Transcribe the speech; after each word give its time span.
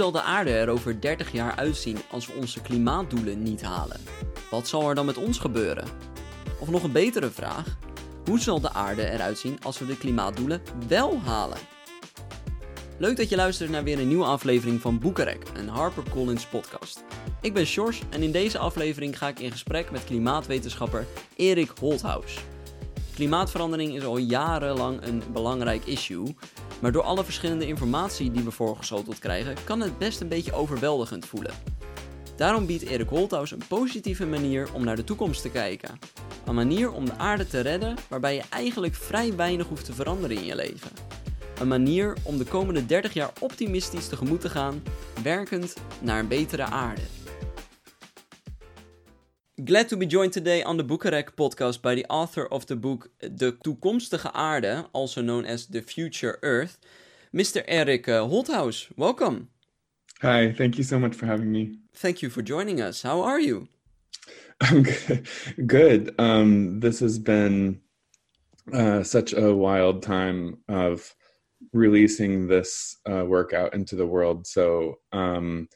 zal 0.00 0.10
de 0.10 0.22
aarde 0.22 0.50
er 0.50 0.68
over 0.68 1.00
30 1.00 1.32
jaar 1.32 1.56
uitzien 1.56 1.98
als 2.10 2.26
we 2.26 2.32
onze 2.32 2.60
klimaatdoelen 2.60 3.42
niet 3.42 3.62
halen? 3.62 4.00
Wat 4.50 4.68
zal 4.68 4.88
er 4.88 4.94
dan 4.94 5.06
met 5.06 5.16
ons 5.16 5.38
gebeuren? 5.38 5.84
Of 6.58 6.70
nog 6.70 6.82
een 6.82 6.92
betere 6.92 7.30
vraag: 7.30 7.76
hoe 8.24 8.40
zal 8.40 8.60
de 8.60 8.72
aarde 8.72 9.10
eruit 9.10 9.38
zien 9.38 9.58
als 9.62 9.78
we 9.78 9.86
de 9.86 9.96
klimaatdoelen 9.96 10.62
wel 10.88 11.18
halen? 11.18 11.58
Leuk 12.98 13.16
dat 13.16 13.28
je 13.28 13.36
luistert 13.36 13.70
naar 13.70 13.84
weer 13.84 13.98
een 13.98 14.08
nieuwe 14.08 14.24
aflevering 14.24 14.80
van 14.80 14.98
Boekerek, 14.98 15.42
een 15.54 15.68
HarperCollins 15.68 16.46
podcast. 16.46 17.04
Ik 17.40 17.54
ben 17.54 17.66
Sjors 17.66 18.02
en 18.10 18.22
in 18.22 18.32
deze 18.32 18.58
aflevering 18.58 19.18
ga 19.18 19.28
ik 19.28 19.38
in 19.38 19.52
gesprek 19.52 19.90
met 19.90 20.04
klimaatwetenschapper 20.04 21.06
Erik 21.36 21.72
Holthaus. 21.80 22.38
Klimaatverandering 23.14 23.94
is 23.96 24.04
al 24.04 24.18
jarenlang 24.18 25.06
een 25.06 25.22
belangrijk 25.32 25.86
issue, 25.86 26.34
maar 26.80 26.92
door 26.92 27.02
alle 27.02 27.24
verschillende 27.24 27.66
informatie 27.66 28.30
die 28.30 28.42
we 28.42 28.50
voorgeschoteld 28.50 29.18
krijgen, 29.18 29.56
kan 29.64 29.80
het 29.80 29.98
best 29.98 30.20
een 30.20 30.28
beetje 30.28 30.52
overweldigend 30.52 31.26
voelen. 31.26 31.52
Daarom 32.36 32.66
biedt 32.66 32.82
Erik 32.82 33.08
Holthaus 33.08 33.50
een 33.50 33.62
positieve 33.68 34.26
manier 34.26 34.68
om 34.72 34.84
naar 34.84 34.96
de 34.96 35.04
toekomst 35.04 35.42
te 35.42 35.50
kijken. 35.50 35.98
Een 36.46 36.54
manier 36.54 36.92
om 36.92 37.04
de 37.04 37.16
aarde 37.16 37.46
te 37.46 37.60
redden 37.60 37.96
waarbij 38.08 38.34
je 38.34 38.42
eigenlijk 38.50 38.94
vrij 38.94 39.36
weinig 39.36 39.66
hoeft 39.66 39.84
te 39.84 39.92
veranderen 39.92 40.36
in 40.36 40.44
je 40.44 40.54
leven. 40.54 40.90
Een 41.60 41.68
manier 41.68 42.16
om 42.22 42.38
de 42.38 42.44
komende 42.44 42.86
30 42.86 43.12
jaar 43.12 43.30
optimistisch 43.40 44.08
tegemoet 44.08 44.40
te 44.40 44.48
gaan, 44.48 44.82
werkend 45.22 45.74
naar 46.00 46.18
een 46.18 46.28
betere 46.28 46.64
aarde. 46.64 47.19
Glad 49.64 49.88
to 49.88 49.96
be 49.96 50.06
joined 50.06 50.32
today 50.32 50.62
on 50.62 50.76
the 50.76 50.84
Boekenrek 50.84 51.32
podcast 51.32 51.82
by 51.82 51.96
the 51.96 52.06
author 52.08 52.46
of 52.46 52.66
the 52.66 52.76
book 52.76 53.10
De 53.20 53.50
Toekomstige 53.50 54.30
Aarde, 54.32 54.86
also 54.92 55.20
known 55.20 55.44
as 55.44 55.66
The 55.66 55.82
Future 55.82 56.38
Earth, 56.42 56.78
Mr. 57.34 57.64
Eric 57.66 58.08
uh, 58.08 58.22
Holthaus. 58.22 58.86
Welcome. 58.96 59.48
Hi, 60.22 60.52
thank 60.52 60.78
you 60.78 60.84
so 60.84 61.00
much 61.00 61.16
for 61.16 61.26
having 61.26 61.50
me. 61.50 61.78
Thank 61.92 62.22
you 62.22 62.30
for 62.30 62.42
joining 62.42 62.80
us. 62.80 63.02
How 63.02 63.22
are 63.22 63.40
you? 63.40 63.68
I'm 64.60 64.86
good. 65.66 66.14
Um, 66.18 66.78
this 66.78 67.00
has 67.00 67.18
been 67.18 67.80
uh, 68.72 69.02
such 69.02 69.32
a 69.32 69.52
wild 69.52 70.04
time 70.04 70.58
of 70.68 71.12
releasing 71.72 72.46
this 72.46 72.96
uh, 73.10 73.24
work 73.26 73.52
out 73.52 73.74
into 73.74 73.96
the 73.96 74.06
world. 74.06 74.46
So 74.46 75.00
um, 75.12 75.68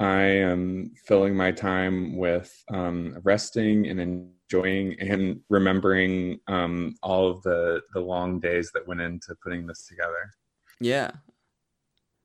I 0.00 0.22
am 0.22 0.92
filling 1.06 1.36
my 1.36 1.52
time 1.52 2.16
with 2.16 2.52
um, 2.72 3.18
resting 3.22 3.86
and 3.86 4.00
enjoying 4.00 4.98
and 5.00 5.40
remembering 5.48 6.40
um, 6.48 6.96
all 7.02 7.30
of 7.30 7.42
the 7.42 7.80
the 7.92 8.00
long 8.00 8.40
days 8.40 8.70
that 8.74 8.86
went 8.86 9.00
into 9.00 9.34
putting 9.42 9.66
this 9.66 9.86
together. 9.86 10.32
Yeah, 10.80 11.12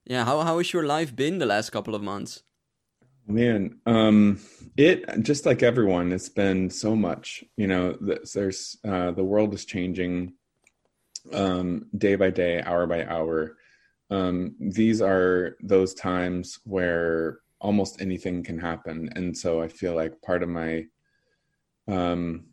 yeah. 0.06 0.26
How 0.26 0.42
how 0.42 0.58
has 0.58 0.74
your 0.74 0.84
life 0.84 1.16
been 1.16 1.38
the 1.38 1.46
last 1.46 1.70
couple 1.70 1.94
of 1.94 2.02
months? 2.02 2.44
Man, 3.28 3.80
um, 3.86 4.40
it 4.76 5.22
just 5.22 5.46
like 5.46 5.62
everyone, 5.62 6.12
it's 6.12 6.30
been 6.30 6.72
so 6.72 6.96
much. 6.96 7.44
You 7.58 7.68
know, 7.68 7.96
there's 8.34 8.78
uh, 8.84 9.12
the 9.12 9.24
world 9.24 9.54
is 9.54 9.66
changing 9.66 10.34
um, 11.32 11.86
day 11.96 12.16
by 12.16 12.32
day, 12.32 12.62
hour 12.62 12.88
by 12.88 13.06
hour. 13.06 13.58
Um, 14.10 14.56
these 14.60 15.02
are 15.02 15.58
those 15.62 15.94
times 15.94 16.60
where 16.64 17.42
almost 17.62 18.02
anything 18.02 18.44
can 18.44 18.60
happen, 18.60 19.10
and 19.16 19.36
so 19.38 19.62
I 19.62 19.68
feel 19.68 19.96
like 19.96 20.22
part 20.22 20.44
of 20.44 20.50
my 20.50 20.86
um, 21.88 22.46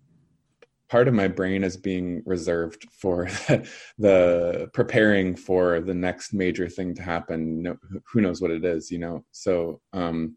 part 0.89 1.09
of 1.09 1.15
my 1.15 1.29
brain 1.29 1.65
is 1.65 1.77
being 1.77 2.23
reserved 2.25 2.87
for 2.93 3.25
the 3.99 4.71
preparing 4.73 5.37
for 5.37 5.81
the 5.81 5.95
next 5.95 6.33
major 6.33 6.69
thing 6.69 6.95
to 6.95 7.03
happen. 7.03 7.63
No, 7.63 7.77
who 8.13 8.21
knows 8.21 8.41
what 8.41 8.51
it 8.51 8.65
is, 8.65 8.91
you 8.91 8.99
know? 8.99 9.25
So 9.33 9.81
um, 9.93 10.37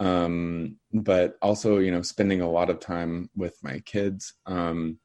um, 0.00 0.76
but 0.92 1.36
also 1.42 1.78
you 1.78 1.90
know 1.90 2.02
spending 2.02 2.40
a 2.40 2.50
lot 2.50 2.70
of 2.70 2.80
time 2.80 3.30
with 3.34 3.56
my 3.62 3.78
kids 3.80 4.34
um, 4.46 4.98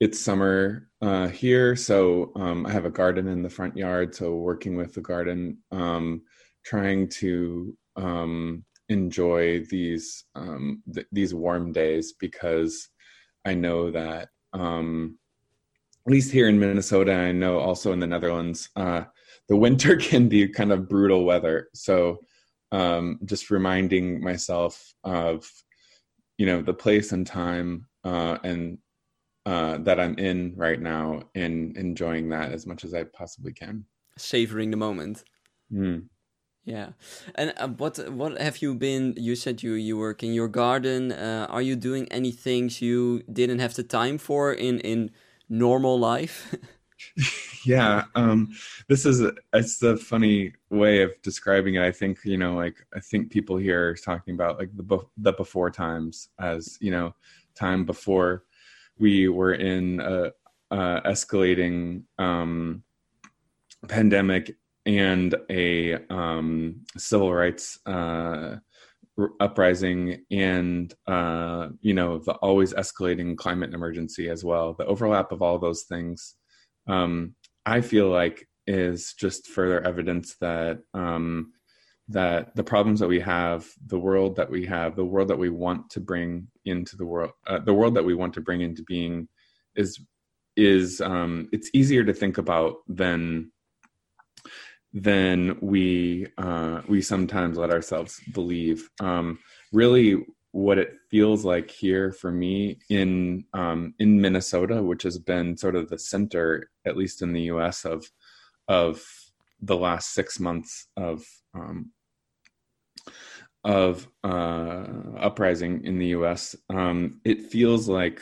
it's 0.00 0.20
summer 0.20 0.88
uh, 1.02 1.28
here 1.28 1.76
so 1.76 2.32
um, 2.36 2.64
i 2.66 2.70
have 2.70 2.84
a 2.84 2.90
garden 2.90 3.28
in 3.28 3.42
the 3.42 3.50
front 3.50 3.76
yard 3.76 4.14
so 4.14 4.34
working 4.34 4.76
with 4.76 4.94
the 4.94 5.00
garden 5.00 5.58
um, 5.72 6.22
trying 6.64 7.08
to 7.08 7.76
um, 7.96 8.64
enjoy 8.88 9.64
these 9.66 10.24
um, 10.34 10.82
th- 10.92 11.06
these 11.12 11.34
warm 11.34 11.72
days 11.72 12.14
because 12.18 12.88
i 13.44 13.54
know 13.54 13.90
that 13.90 14.28
um, 14.52 15.18
at 16.06 16.12
least 16.12 16.32
here 16.32 16.48
in 16.48 16.58
minnesota 16.58 17.12
i 17.12 17.32
know 17.32 17.58
also 17.58 17.92
in 17.92 18.00
the 18.00 18.06
netherlands 18.06 18.68
uh, 18.76 19.02
the 19.48 19.56
winter 19.56 19.96
can 20.08 20.28
be 20.28 20.48
kind 20.48 20.72
of 20.72 20.88
brutal 20.88 21.24
weather 21.24 21.68
so 21.74 22.18
um, 22.72 23.18
just 23.24 23.50
reminding 23.50 24.22
myself 24.22 24.94
of 25.04 25.50
you 26.38 26.46
know 26.46 26.62
the 26.62 26.74
place 26.74 27.12
and 27.12 27.26
time 27.26 27.86
uh, 28.04 28.38
and 28.44 28.78
uh, 29.46 29.78
that 29.78 29.98
I'm 29.98 30.18
in 30.18 30.54
right 30.56 30.80
now 30.80 31.22
and 31.34 31.76
enjoying 31.76 32.28
that 32.30 32.52
as 32.52 32.66
much 32.66 32.84
as 32.84 32.94
I 32.94 33.04
possibly 33.04 33.52
can. 33.52 33.84
Savoring 34.18 34.70
the 34.70 34.76
moment. 34.76 35.24
Mm. 35.72 36.06
Yeah, 36.64 36.90
and 37.34 37.54
uh, 37.56 37.68
what 37.68 37.98
what 38.12 38.40
have 38.40 38.60
you 38.60 38.74
been? 38.74 39.14
You 39.16 39.34
said 39.34 39.62
you 39.62 39.72
you 39.72 39.96
work 39.96 40.22
in 40.22 40.34
your 40.34 40.48
garden. 40.48 41.10
Uh, 41.10 41.46
are 41.48 41.62
you 41.62 41.74
doing 41.74 42.06
any 42.10 42.32
things 42.32 42.82
you 42.82 43.22
didn't 43.32 43.60
have 43.60 43.74
the 43.74 43.82
time 43.82 44.18
for 44.18 44.52
in 44.52 44.78
in 44.80 45.10
normal 45.48 45.98
life? 45.98 46.54
yeah 47.64 48.04
um 48.14 48.48
this 48.88 49.06
is 49.06 49.22
a, 49.22 49.32
it's 49.52 49.82
a 49.82 49.96
funny 49.96 50.52
way 50.70 51.02
of 51.02 51.12
describing 51.22 51.74
it 51.76 51.82
i 51.82 51.90
think 51.90 52.18
you 52.24 52.36
know 52.36 52.54
like 52.54 52.76
i 52.94 53.00
think 53.00 53.30
people 53.30 53.56
here 53.56 53.90
are 53.90 53.94
talking 53.94 54.34
about 54.34 54.58
like 54.58 54.70
the 54.76 54.98
the 55.18 55.32
before 55.32 55.70
times 55.70 56.28
as 56.38 56.76
you 56.80 56.90
know 56.90 57.14
time 57.54 57.84
before 57.84 58.44
we 58.98 59.28
were 59.28 59.54
in 59.54 60.00
a, 60.00 60.30
a 60.70 61.00
escalating 61.06 62.02
um 62.18 62.82
pandemic 63.88 64.56
and 64.98 65.34
a 65.50 65.94
um 66.12 66.80
civil 66.96 67.32
rights 67.32 67.78
uh 67.86 68.56
uprising 69.38 70.24
and 70.30 70.94
uh 71.06 71.68
you 71.80 71.92
know 71.92 72.18
the 72.18 72.32
always 72.34 72.72
escalating 72.74 73.36
climate 73.36 73.74
emergency 73.74 74.28
as 74.30 74.42
well 74.42 74.74
the 74.74 74.86
overlap 74.86 75.30
of 75.32 75.42
all 75.42 75.58
those 75.58 75.82
things 75.82 76.36
um, 76.86 77.34
I 77.66 77.80
feel 77.80 78.08
like 78.08 78.48
is 78.66 79.14
just 79.14 79.46
further 79.46 79.80
evidence 79.86 80.36
that 80.40 80.80
um, 80.94 81.52
that 82.08 82.54
the 82.56 82.64
problems 82.64 83.00
that 83.00 83.08
we 83.08 83.20
have, 83.20 83.68
the 83.86 83.98
world 83.98 84.36
that 84.36 84.50
we 84.50 84.66
have, 84.66 84.96
the 84.96 85.04
world 85.04 85.28
that 85.28 85.38
we 85.38 85.50
want 85.50 85.90
to 85.90 86.00
bring 86.00 86.48
into 86.64 86.96
the 86.96 87.06
world, 87.06 87.30
uh, 87.46 87.58
the 87.60 87.74
world 87.74 87.94
that 87.94 88.04
we 88.04 88.14
want 88.14 88.34
to 88.34 88.40
bring 88.40 88.60
into 88.60 88.82
being, 88.82 89.28
is 89.76 90.00
is 90.56 91.00
um, 91.00 91.48
it's 91.52 91.70
easier 91.72 92.04
to 92.04 92.12
think 92.12 92.38
about 92.38 92.76
than 92.88 93.52
than 94.92 95.56
we 95.60 96.26
uh, 96.38 96.82
we 96.88 97.02
sometimes 97.02 97.56
let 97.56 97.70
ourselves 97.70 98.20
believe. 98.32 98.88
Um, 99.00 99.38
really, 99.72 100.24
what 100.52 100.78
it 100.78 100.94
feels 101.10 101.44
like 101.44 101.70
here 101.70 102.12
for 102.12 102.32
me 102.32 102.78
in 102.88 103.44
um, 103.54 103.94
in 103.98 104.20
Minnesota, 104.20 104.82
which 104.82 105.02
has 105.04 105.18
been 105.18 105.56
sort 105.56 105.76
of 105.76 105.88
the 105.88 105.98
center, 105.98 106.70
at 106.84 106.96
least 106.96 107.22
in 107.22 107.32
the 107.32 107.42
U.S. 107.42 107.84
of 107.84 108.10
of 108.68 109.02
the 109.60 109.76
last 109.76 110.12
six 110.14 110.40
months 110.40 110.88
of 110.96 111.24
um, 111.54 111.92
of 113.64 114.08
uh, 114.24 114.86
uprising 115.18 115.84
in 115.84 115.98
the 115.98 116.08
U.S. 116.08 116.56
Um, 116.68 117.20
it 117.24 117.42
feels 117.42 117.88
like 117.88 118.20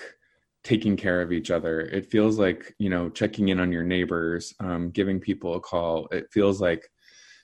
taking 0.65 0.97
care 0.97 1.23
of 1.23 1.33
each 1.33 1.51
other. 1.51 1.81
It 1.81 2.11
feels 2.11 2.39
like 2.39 2.75
you 2.79 2.91
know 2.91 3.11
checking 3.11 3.49
in 3.49 3.61
on 3.61 3.73
your 3.73 3.85
neighbors, 3.85 4.55
um, 4.61 4.91
giving 4.91 5.21
people 5.21 5.55
a 5.55 5.61
call. 5.61 6.09
It 6.11 6.27
feels 6.33 6.61
like 6.61 6.89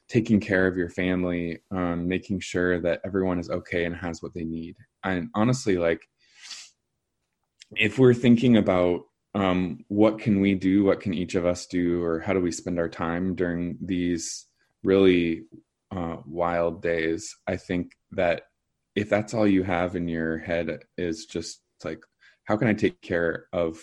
taking 0.09 0.41
care 0.41 0.67
of 0.67 0.77
your 0.77 0.91
family, 0.91 1.61
um, 1.71 2.07
making 2.07 2.41
sure 2.41 2.81
that 2.81 3.01
everyone 3.05 3.39
is 3.39 3.51
okay 3.51 3.85
and 3.85 3.97
has 3.97 4.23
what 4.23 4.35
they 4.35 4.45
need. 4.45 4.77
And 5.03 5.31
honestly, 5.35 5.79
like 5.79 6.03
if 7.77 7.99
we're 7.99 8.15
thinking 8.15 8.57
about 8.57 9.03
um, 9.35 9.85
what 9.89 10.19
can 10.19 10.41
we 10.41 10.55
do, 10.55 10.85
what 10.85 11.01
can 11.01 11.15
each 11.15 11.35
of 11.35 11.47
us 11.47 11.67
do, 11.67 12.03
or 12.03 12.21
how 12.21 12.33
do 12.33 12.41
we 12.41 12.53
spend 12.53 12.79
our 12.79 12.89
time 12.89 13.35
during 13.35 13.77
these 13.81 14.47
really 14.85 15.43
uh, 15.91 16.17
wild 16.27 16.83
days, 16.83 17.37
I 17.47 17.57
think 17.57 17.93
that 18.13 18.43
if 18.95 19.09
that's 19.09 19.35
all 19.35 19.47
you 19.47 19.65
have 19.65 19.97
in 19.97 20.07
your 20.07 20.39
head 20.39 20.79
is 20.97 21.27
just 21.27 21.63
like, 21.85 22.01
how 22.45 22.57
can 22.57 22.69
I 22.69 22.75
take 22.75 23.01
care 23.01 23.47
of 23.53 23.79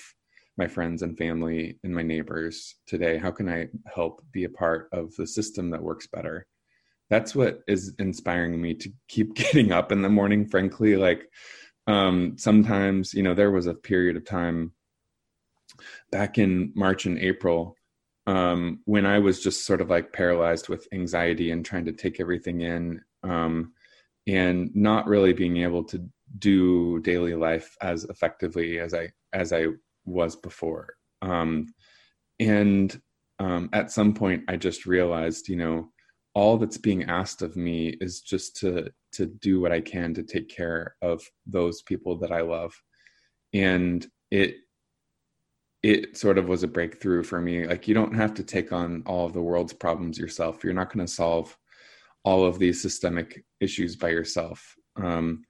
my 0.57 0.67
friends 0.67 1.01
and 1.01 1.17
family 1.17 1.79
and 1.83 1.93
my 1.93 2.03
neighbors 2.03 2.75
today? 2.87 3.17
How 3.17 3.31
can 3.31 3.49
I 3.49 3.67
help 3.93 4.23
be 4.31 4.43
a 4.43 4.49
part 4.49 4.89
of 4.91 5.15
the 5.15 5.25
system 5.27 5.71
that 5.71 5.81
works 5.81 6.07
better? 6.07 6.45
That's 7.09 7.35
what 7.35 7.61
is 7.67 7.93
inspiring 7.99 8.61
me 8.61 8.73
to 8.75 8.91
keep 9.07 9.33
getting 9.35 9.71
up 9.71 9.91
in 9.91 10.01
the 10.01 10.09
morning, 10.09 10.47
frankly. 10.47 10.95
Like, 10.95 11.27
um, 11.87 12.35
sometimes, 12.37 13.13
you 13.13 13.23
know, 13.23 13.33
there 13.33 13.51
was 13.51 13.67
a 13.67 13.73
period 13.73 14.15
of 14.15 14.25
time 14.25 14.73
back 16.11 16.37
in 16.37 16.71
March 16.75 17.05
and 17.05 17.17
April 17.17 17.75
um, 18.27 18.81
when 18.85 19.05
I 19.05 19.19
was 19.19 19.41
just 19.41 19.65
sort 19.65 19.81
of 19.81 19.89
like 19.89 20.13
paralyzed 20.13 20.69
with 20.69 20.87
anxiety 20.93 21.51
and 21.51 21.65
trying 21.65 21.85
to 21.85 21.91
take 21.91 22.19
everything 22.19 22.61
in, 22.61 23.01
um, 23.23 23.73
and 24.27 24.69
not 24.75 25.07
really 25.07 25.33
being 25.33 25.57
able 25.57 25.83
to 25.85 26.07
do 26.39 26.99
daily 27.01 27.35
life 27.35 27.75
as 27.81 28.03
effectively 28.05 28.79
as 28.79 28.93
I 28.93 29.11
as 29.33 29.53
I 29.53 29.67
was 30.05 30.35
before. 30.35 30.89
Um, 31.21 31.73
and 32.39 32.99
um, 33.39 33.69
at 33.73 33.91
some 33.91 34.13
point, 34.13 34.43
I 34.47 34.55
just 34.57 34.85
realized, 34.85 35.47
you 35.47 35.57
know, 35.57 35.89
all 36.33 36.57
that's 36.57 36.77
being 36.77 37.03
asked 37.03 37.41
of 37.41 37.55
me 37.55 37.97
is 38.01 38.21
just 38.21 38.55
to 38.57 38.89
to 39.13 39.25
do 39.25 39.59
what 39.59 39.71
I 39.71 39.81
can 39.81 40.13
to 40.13 40.23
take 40.23 40.49
care 40.49 40.95
of 41.01 41.21
those 41.45 41.81
people 41.81 42.17
that 42.19 42.31
I 42.31 42.41
love, 42.41 42.73
and 43.53 44.05
it 44.29 44.55
it 45.83 46.15
sort 46.15 46.37
of 46.37 46.47
was 46.47 46.63
a 46.63 46.67
breakthrough 46.67 47.23
for 47.23 47.41
me. 47.41 47.65
Like 47.65 47.87
you 47.87 47.93
don't 47.95 48.15
have 48.15 48.33
to 48.35 48.43
take 48.43 48.71
on 48.71 49.03
all 49.05 49.25
of 49.25 49.33
the 49.33 49.41
world's 49.41 49.73
problems 49.73 50.17
yourself. 50.17 50.63
You're 50.63 50.73
not 50.73 50.93
going 50.93 51.05
to 51.05 51.11
solve 51.11 51.57
all 52.23 52.45
of 52.45 52.59
these 52.59 52.81
systemic 52.81 53.43
issues 53.59 53.95
by 53.95 54.09
yourself. 54.09 54.75
Um, 54.95 55.43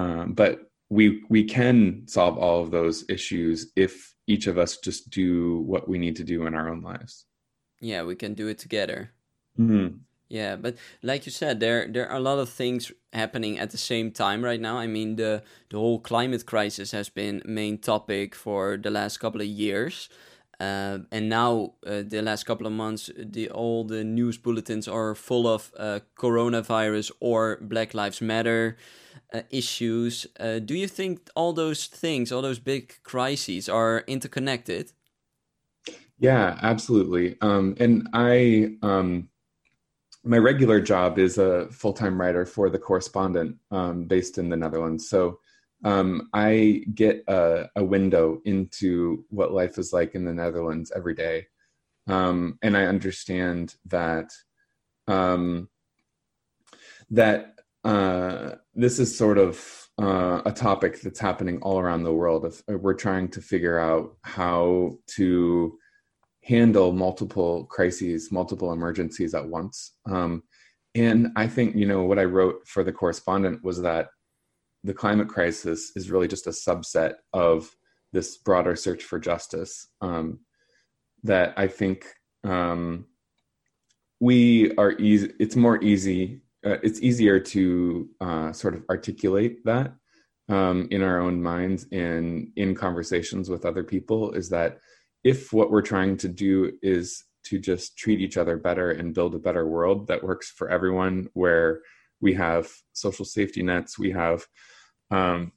um, 0.00 0.32
but 0.32 0.70
we 0.88 1.22
we 1.28 1.44
can 1.44 2.02
solve 2.06 2.38
all 2.38 2.62
of 2.62 2.70
those 2.70 3.04
issues 3.08 3.70
if 3.76 4.14
each 4.26 4.46
of 4.46 4.58
us 4.58 4.76
just 4.78 5.10
do 5.10 5.60
what 5.60 5.88
we 5.88 5.98
need 5.98 6.16
to 6.16 6.24
do 6.24 6.46
in 6.46 6.54
our 6.54 6.68
own 6.68 6.82
lives. 6.82 7.26
Yeah, 7.80 8.02
we 8.02 8.14
can 8.14 8.34
do 8.34 8.48
it 8.48 8.58
together. 8.58 9.12
Mm-hmm. 9.58 9.98
Yeah, 10.28 10.56
but 10.56 10.76
like 11.02 11.26
you 11.26 11.32
said, 11.32 11.60
there 11.60 11.88
there 11.88 12.08
are 12.08 12.16
a 12.16 12.20
lot 12.20 12.38
of 12.38 12.48
things 12.48 12.92
happening 13.12 13.58
at 13.58 13.70
the 13.70 13.78
same 13.78 14.10
time 14.12 14.44
right 14.44 14.60
now. 14.60 14.78
I 14.78 14.86
mean, 14.86 15.16
the 15.16 15.42
the 15.70 15.78
whole 15.78 16.00
climate 16.00 16.46
crisis 16.46 16.92
has 16.92 17.08
been 17.08 17.42
main 17.44 17.78
topic 17.78 18.34
for 18.34 18.76
the 18.76 18.90
last 18.90 19.18
couple 19.18 19.40
of 19.40 19.46
years, 19.46 20.08
uh, 20.60 20.98
and 21.10 21.28
now 21.30 21.72
uh, 21.86 22.02
the 22.06 22.20
last 22.20 22.44
couple 22.44 22.66
of 22.66 22.72
months, 22.72 23.10
the 23.16 23.48
all 23.50 23.82
the 23.84 24.04
news 24.04 24.36
bulletins 24.36 24.86
are 24.86 25.14
full 25.14 25.46
of 25.48 25.72
uh, 25.78 26.00
coronavirus 26.16 27.10
or 27.20 27.58
Black 27.62 27.94
Lives 27.94 28.20
Matter 28.20 28.76
uh, 29.32 29.40
issues. 29.50 30.26
Uh, 30.38 30.58
do 30.58 30.74
you 30.74 30.86
think 30.86 31.30
all 31.34 31.54
those 31.54 31.86
things, 31.86 32.30
all 32.30 32.42
those 32.42 32.58
big 32.58 33.02
crises, 33.02 33.68
are 33.70 34.04
interconnected? 34.06 34.92
Yeah, 36.18 36.58
absolutely. 36.62 37.36
Um, 37.40 37.74
and 37.80 38.08
I. 38.12 38.76
Um 38.82 39.28
my 40.22 40.36
regular 40.36 40.82
job 40.82 41.18
is 41.18 41.38
a 41.38 41.66
full-time 41.70 42.20
writer 42.20 42.44
for 42.44 42.68
the 42.68 42.78
correspondent 42.78 43.56
um, 43.70 44.04
based 44.04 44.36
in 44.36 44.50
the 44.50 44.56
netherlands 44.56 45.08
so 45.08 45.40
um, 45.84 46.28
i 46.32 46.82
get 46.94 47.24
a, 47.28 47.68
a, 47.76 47.84
window 47.84 48.40
into 48.44 49.24
what 49.30 49.52
life 49.52 49.78
is 49.78 49.92
like 49.92 50.14
in 50.14 50.24
the 50.24 50.32
netherlands 50.32 50.92
every 50.94 51.14
day 51.14 51.46
um, 52.06 52.58
and 52.62 52.76
i 52.76 52.84
understand 52.84 53.74
that 53.86 54.30
um, 55.08 55.68
that 57.10 57.54
uh, 57.84 58.52
this 58.74 58.98
is 58.98 59.16
sort 59.16 59.38
of 59.38 59.88
uh, 60.00 60.42
a 60.44 60.52
topic 60.52 61.00
that's 61.00 61.18
happening 61.18 61.58
all 61.62 61.78
around 61.78 62.02
the 62.02 62.12
world 62.12 62.44
if 62.46 62.62
we're 62.68 62.94
trying 62.94 63.28
to 63.28 63.40
figure 63.40 63.78
out 63.78 64.16
how 64.22 64.92
to 65.06 65.76
handle 66.42 66.92
multiple 66.92 67.64
crises, 67.66 68.32
multiple 68.32 68.72
emergencies 68.72 69.34
at 69.34 69.46
once. 69.46 69.92
Um, 70.10 70.42
and 70.94 71.28
I 71.36 71.46
think, 71.46 71.76
you 71.76 71.86
know, 71.86 72.02
what 72.02 72.18
I 72.18 72.24
wrote 72.24 72.66
for 72.66 72.82
the 72.82 72.92
correspondent 72.92 73.62
was 73.62 73.82
that 73.82 74.08
the 74.84 74.94
climate 74.94 75.28
crisis 75.28 75.92
is 75.96 76.10
really 76.10 76.28
just 76.28 76.46
a 76.46 76.50
subset 76.50 77.14
of 77.32 77.74
this 78.12 78.38
broader 78.38 78.76
search 78.76 79.04
for 79.04 79.18
justice. 79.18 79.88
Um, 80.00 80.40
that 81.22 81.52
I 81.56 81.68
think 81.68 82.06
um, 82.44 83.06
we 84.20 84.74
are 84.76 84.92
easy, 84.92 85.32
it's 85.38 85.56
more 85.56 85.82
easy, 85.82 86.42
uh, 86.64 86.78
it's 86.82 87.00
easier 87.02 87.38
to 87.40 88.08
uh, 88.20 88.52
sort 88.52 88.74
of 88.74 88.84
articulate 88.88 89.64
that 89.64 89.92
um, 90.48 90.88
in 90.90 91.02
our 91.02 91.20
own 91.20 91.42
minds 91.42 91.86
and 91.92 92.48
in 92.56 92.74
conversations 92.74 93.48
with 93.48 93.64
other 93.64 93.84
people 93.84 94.32
is 94.32 94.48
that 94.50 94.78
if 95.24 95.52
what 95.52 95.70
we're 95.70 95.82
trying 95.82 96.16
to 96.16 96.28
do 96.28 96.72
is 96.82 97.24
to 97.44 97.58
just 97.58 97.96
treat 97.96 98.20
each 98.20 98.36
other 98.36 98.56
better 98.56 98.90
and 98.90 99.14
build 99.14 99.34
a 99.34 99.38
better 99.38 99.66
world 99.66 100.06
that 100.08 100.22
works 100.22 100.50
for 100.50 100.68
everyone 100.68 101.28
where 101.34 101.80
we 102.20 102.34
have 102.34 102.70
social 102.92 103.24
safety 103.24 103.62
nets. 103.62 103.98
We 103.98 104.10
have 104.10 104.46
um, 105.10 105.52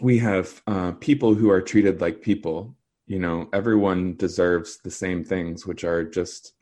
we 0.00 0.18
have 0.18 0.62
uh, 0.66 0.92
people 0.92 1.34
who 1.34 1.50
are 1.50 1.62
treated 1.62 2.00
like 2.00 2.22
people. 2.22 2.76
You 3.06 3.18
know 3.18 3.48
everyone 3.52 4.16
deserves 4.16 4.78
the 4.82 4.90
same 4.90 5.24
things 5.24 5.66
which 5.66 5.84
are 5.84 6.04
just 6.04 6.52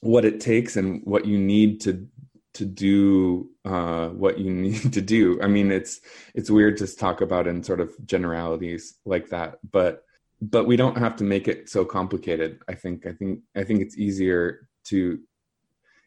what 0.00 0.24
it 0.24 0.40
takes 0.40 0.76
and 0.76 1.00
what 1.04 1.24
you 1.24 1.38
need 1.38 1.80
to 1.82 2.06
to 2.54 2.64
do 2.64 3.50
uh, 3.64 4.08
what 4.08 4.38
you 4.38 4.50
need 4.66 4.92
to 4.92 5.00
do. 5.00 5.40
I 5.42 5.46
mean 5.46 5.70
it's 5.70 6.00
it's 6.34 6.50
weird 6.50 6.76
to 6.78 6.96
talk 6.96 7.20
about 7.20 7.46
in 7.46 7.62
sort 7.62 7.80
of 7.80 7.92
generalities 8.04 8.96
like 9.04 9.28
that 9.30 9.58
but 9.70 10.04
but 10.42 10.66
we 10.66 10.76
don't 10.76 10.98
have 10.98 11.16
to 11.16 11.24
make 11.24 11.48
it 11.48 11.70
so 11.70 11.84
complicated. 11.84 12.60
I 12.68 12.74
think 12.74 13.06
i 13.06 13.12
think 13.12 13.40
i 13.56 13.64
think 13.64 13.80
it's 13.80 13.96
easier 13.96 14.68
to 14.84 15.18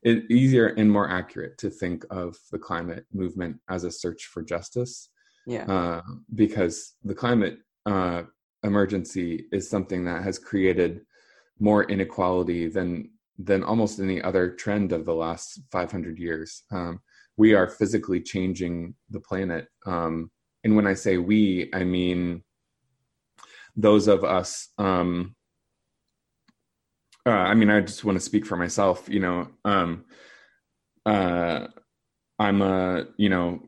it, 0.03 0.29
easier 0.29 0.67
and 0.67 0.91
more 0.91 1.09
accurate 1.09 1.57
to 1.59 1.69
think 1.69 2.05
of 2.09 2.37
the 2.51 2.59
climate 2.59 3.05
movement 3.13 3.57
as 3.69 3.83
a 3.83 3.91
search 3.91 4.25
for 4.25 4.41
justice 4.41 5.09
yeah. 5.45 5.63
uh, 5.65 6.01
because 6.35 6.93
the 7.03 7.15
climate 7.15 7.59
uh, 7.85 8.23
emergency 8.63 9.45
is 9.51 9.69
something 9.69 10.05
that 10.05 10.23
has 10.23 10.37
created 10.39 11.01
more 11.59 11.83
inequality 11.85 12.67
than 12.67 13.09
than 13.39 13.63
almost 13.63 13.99
any 13.99 14.19
other 14.21 14.49
trend 14.49 14.91
of 14.91 15.05
the 15.05 15.13
last 15.13 15.61
500 15.71 16.17
years. 16.17 16.63
Um, 16.71 16.99
we 17.37 17.53
are 17.53 17.69
physically 17.69 18.19
changing 18.19 18.95
the 19.11 19.19
planet 19.19 19.67
um, 19.85 20.31
and 20.63 20.75
when 20.75 20.87
i 20.87 20.93
say 20.93 21.17
we 21.17 21.69
i 21.73 21.83
mean 21.83 22.43
those 23.75 24.07
of 24.07 24.23
us 24.23 24.69
um 24.77 25.35
uh, 27.27 27.31
i 27.31 27.53
mean 27.53 27.69
i 27.69 27.79
just 27.81 28.03
want 28.03 28.15
to 28.15 28.23
speak 28.23 28.45
for 28.45 28.57
myself 28.57 29.07
you 29.09 29.19
know 29.19 29.47
um 29.65 30.05
uh 31.05 31.67
i'm 32.39 32.61
a 32.61 33.05
you 33.17 33.29
know 33.29 33.59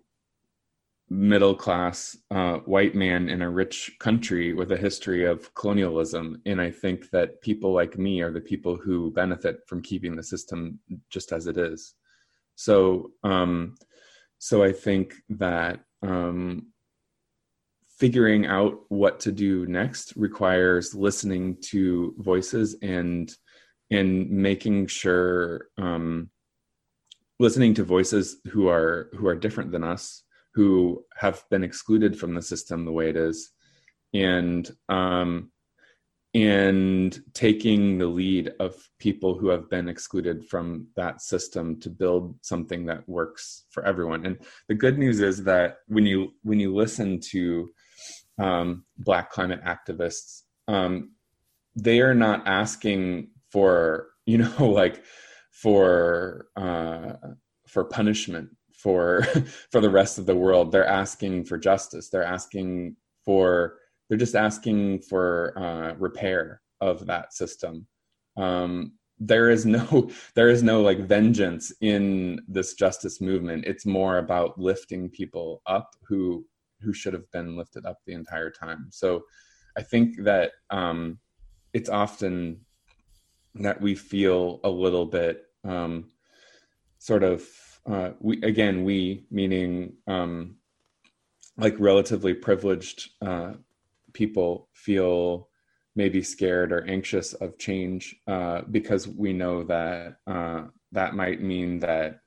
middle 1.12 1.56
class 1.56 2.16
uh, 2.30 2.58
white 2.60 2.94
man 2.94 3.30
in 3.30 3.42
a 3.42 3.50
rich 3.50 3.96
country 4.00 4.54
with 4.54 4.72
a 4.72 4.78
history 4.78 5.26
of 5.26 5.54
colonialism 5.56 6.42
and 6.46 6.62
i 6.62 6.70
think 6.70 7.10
that 7.10 7.42
people 7.42 7.74
like 7.74 7.98
me 7.98 8.22
are 8.22 8.32
the 8.32 8.40
people 8.40 8.78
who 8.78 9.12
benefit 9.12 9.58
from 9.68 9.82
keeping 9.82 10.16
the 10.16 10.24
system 10.24 10.80
just 11.10 11.32
as 11.32 11.48
it 11.48 11.58
is. 11.58 11.96
So 12.56 13.12
um 13.24 13.76
so 14.40 14.64
i 14.64 14.72
think 14.72 15.16
that 15.30 15.82
um 16.02 16.68
figuring 18.00 18.46
out 18.46 18.80
what 18.88 19.20
to 19.20 19.32
do 19.32 19.66
next 19.66 20.14
requires 20.16 20.96
listening 20.96 21.58
to 21.62 22.16
voices 22.18 22.78
and 22.82 23.36
and 23.92 24.30
making 24.30 24.88
sure 24.88 25.68
um, 25.78 26.30
listening 27.40 27.74
to 27.74 27.84
voices 27.84 28.38
who 28.52 28.68
are 28.68 29.10
who 29.14 29.28
are 29.28 29.36
different 29.36 29.72
than 29.72 29.84
us 29.84 30.24
who 30.54 31.04
have 31.16 31.44
been 31.50 31.64
excluded 31.64 32.18
from 32.18 32.34
the 32.34 32.42
system 32.42 32.86
the 32.86 32.92
way 32.92 33.10
it 33.10 33.16
is 33.16 33.52
and 34.14 34.72
um, 34.90 35.52
and 36.36 37.24
taking 37.34 37.98
the 37.98 38.06
lead 38.06 38.52
of 38.60 38.76
people 39.00 39.36
who 39.36 39.48
have 39.48 39.70
been 39.70 39.90
excluded 39.90 40.46
from 40.48 40.88
that 40.96 41.22
system 41.22 41.80
to 41.80 41.90
build 41.90 42.36
something 42.42 42.86
that 42.86 43.08
works 43.10 43.66
for 43.72 43.84
everyone. 43.84 44.26
And 44.28 44.38
the 44.68 44.76
good 44.76 45.00
news 45.00 45.22
is 45.22 45.44
that 45.46 45.78
when 45.88 46.06
you 46.06 46.34
when 46.44 46.60
you 46.60 46.74
listen 46.74 47.20
to 47.32 47.70
um, 48.38 48.86
Black 48.98 49.32
climate 49.32 49.64
activists, 49.64 50.44
um, 50.68 51.14
they 51.76 52.00
are 52.00 52.16
not 52.16 52.48
asking 52.48 53.30
for 53.52 54.10
you 54.26 54.38
know 54.38 54.54
like 54.72 55.04
for 55.52 56.48
uh, 56.56 57.14
for 57.68 57.86
punishment 57.86 58.50
for 58.74 59.24
for 59.72 59.82
the 59.82 59.90
rest 59.90 60.18
of 60.18 60.26
the 60.26 60.36
world. 60.36 60.72
They're 60.72 60.88
asking 60.88 61.46
for 61.46 61.58
justice. 61.58 62.10
They're 62.10 62.24
asking 62.24 62.96
for 63.26 63.78
they're 64.08 64.18
just 64.18 64.36
asking 64.36 65.02
for 65.02 65.54
uh, 65.58 65.94
repair 65.96 66.62
of 66.82 67.06
that 67.06 67.34
system. 67.34 67.86
Um, 68.38 68.94
there 69.20 69.50
is 69.50 69.66
no 69.66 70.10
there 70.36 70.50
is 70.50 70.64
no 70.64 70.82
like 70.82 71.00
vengeance 71.00 71.72
in 71.82 72.42
this 72.48 72.74
justice 72.74 73.22
movement. 73.22 73.66
It's 73.66 73.86
more 73.86 74.18
about 74.18 74.60
lifting 74.60 75.10
people 75.10 75.62
up 75.66 75.90
who 76.08 76.46
who 76.82 76.94
should 76.94 77.14
have 77.14 77.30
been 77.32 77.58
lifted 77.58 77.86
up 77.86 77.98
the 78.06 78.14
entire 78.14 78.50
time. 78.50 78.88
So 78.90 79.24
I 79.78 79.84
think 79.84 80.24
that 80.24 80.52
um, 80.70 81.20
it's 81.74 81.90
often 81.90 82.62
that 83.56 83.82
we 83.82 83.96
feel 83.96 84.60
a 84.64 84.70
little 84.70 85.06
bit 85.06 85.46
um, 85.64 86.10
sort 87.00 87.24
of 87.24 87.48
uh, 87.86 88.12
we 88.20 88.42
again 88.44 88.84
we 88.84 89.26
meaning 89.32 89.94
um, 90.08 90.56
like 91.58 91.76
relatively 91.80 92.34
privileged 92.34 93.10
uh, 93.22 93.54
people 94.14 94.70
feel 94.74 95.50
maybe 95.96 96.22
scared 96.22 96.72
or 96.72 96.86
anxious 96.88 97.34
of 97.34 97.58
change 97.58 98.16
uh, 98.28 98.62
because 98.72 99.08
we 99.08 99.34
know 99.34 99.64
that 99.64 100.18
uh, 100.28 100.64
that 100.92 101.16
might 101.16 101.42
mean 101.42 101.80
that 101.80 102.22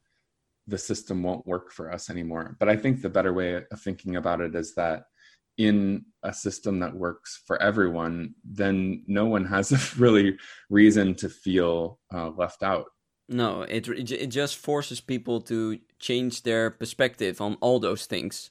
the 0.67 0.79
system 0.79 1.23
won't 1.23 1.47
work 1.47 1.73
for 1.73 1.91
us 1.91 2.09
anymore. 2.11 2.57
But 2.59 2.69
I 2.69 2.77
think 2.77 3.01
the 3.01 3.09
better 3.09 3.33
way 3.33 3.55
of 3.55 3.81
thinking 3.81 4.17
about 4.17 4.41
it 4.41 4.55
is 4.55 4.75
that 4.75 5.07
in 5.59 6.05
a 6.23 6.33
system 6.33 6.79
that 6.81 6.95
works 6.95 7.43
for 7.47 7.61
everyone, 7.61 8.35
then 8.45 9.03
no 9.07 9.27
one 9.27 9.45
has 9.45 9.73
a 9.73 9.79
really 10.01 10.39
reason 10.71 11.15
to 11.17 11.29
feel 11.29 11.99
uh, 12.13 12.31
left 12.31 12.63
out. 12.63 12.87
No, 13.29 13.63
it 13.63 13.89
it 13.89 14.27
just 14.27 14.57
forces 14.57 15.01
people 15.01 15.41
to 15.43 15.79
change 15.99 16.43
their 16.43 16.71
perspective 16.71 17.41
on 17.41 17.57
all 17.61 17.79
those 17.81 18.07
things, 18.07 18.51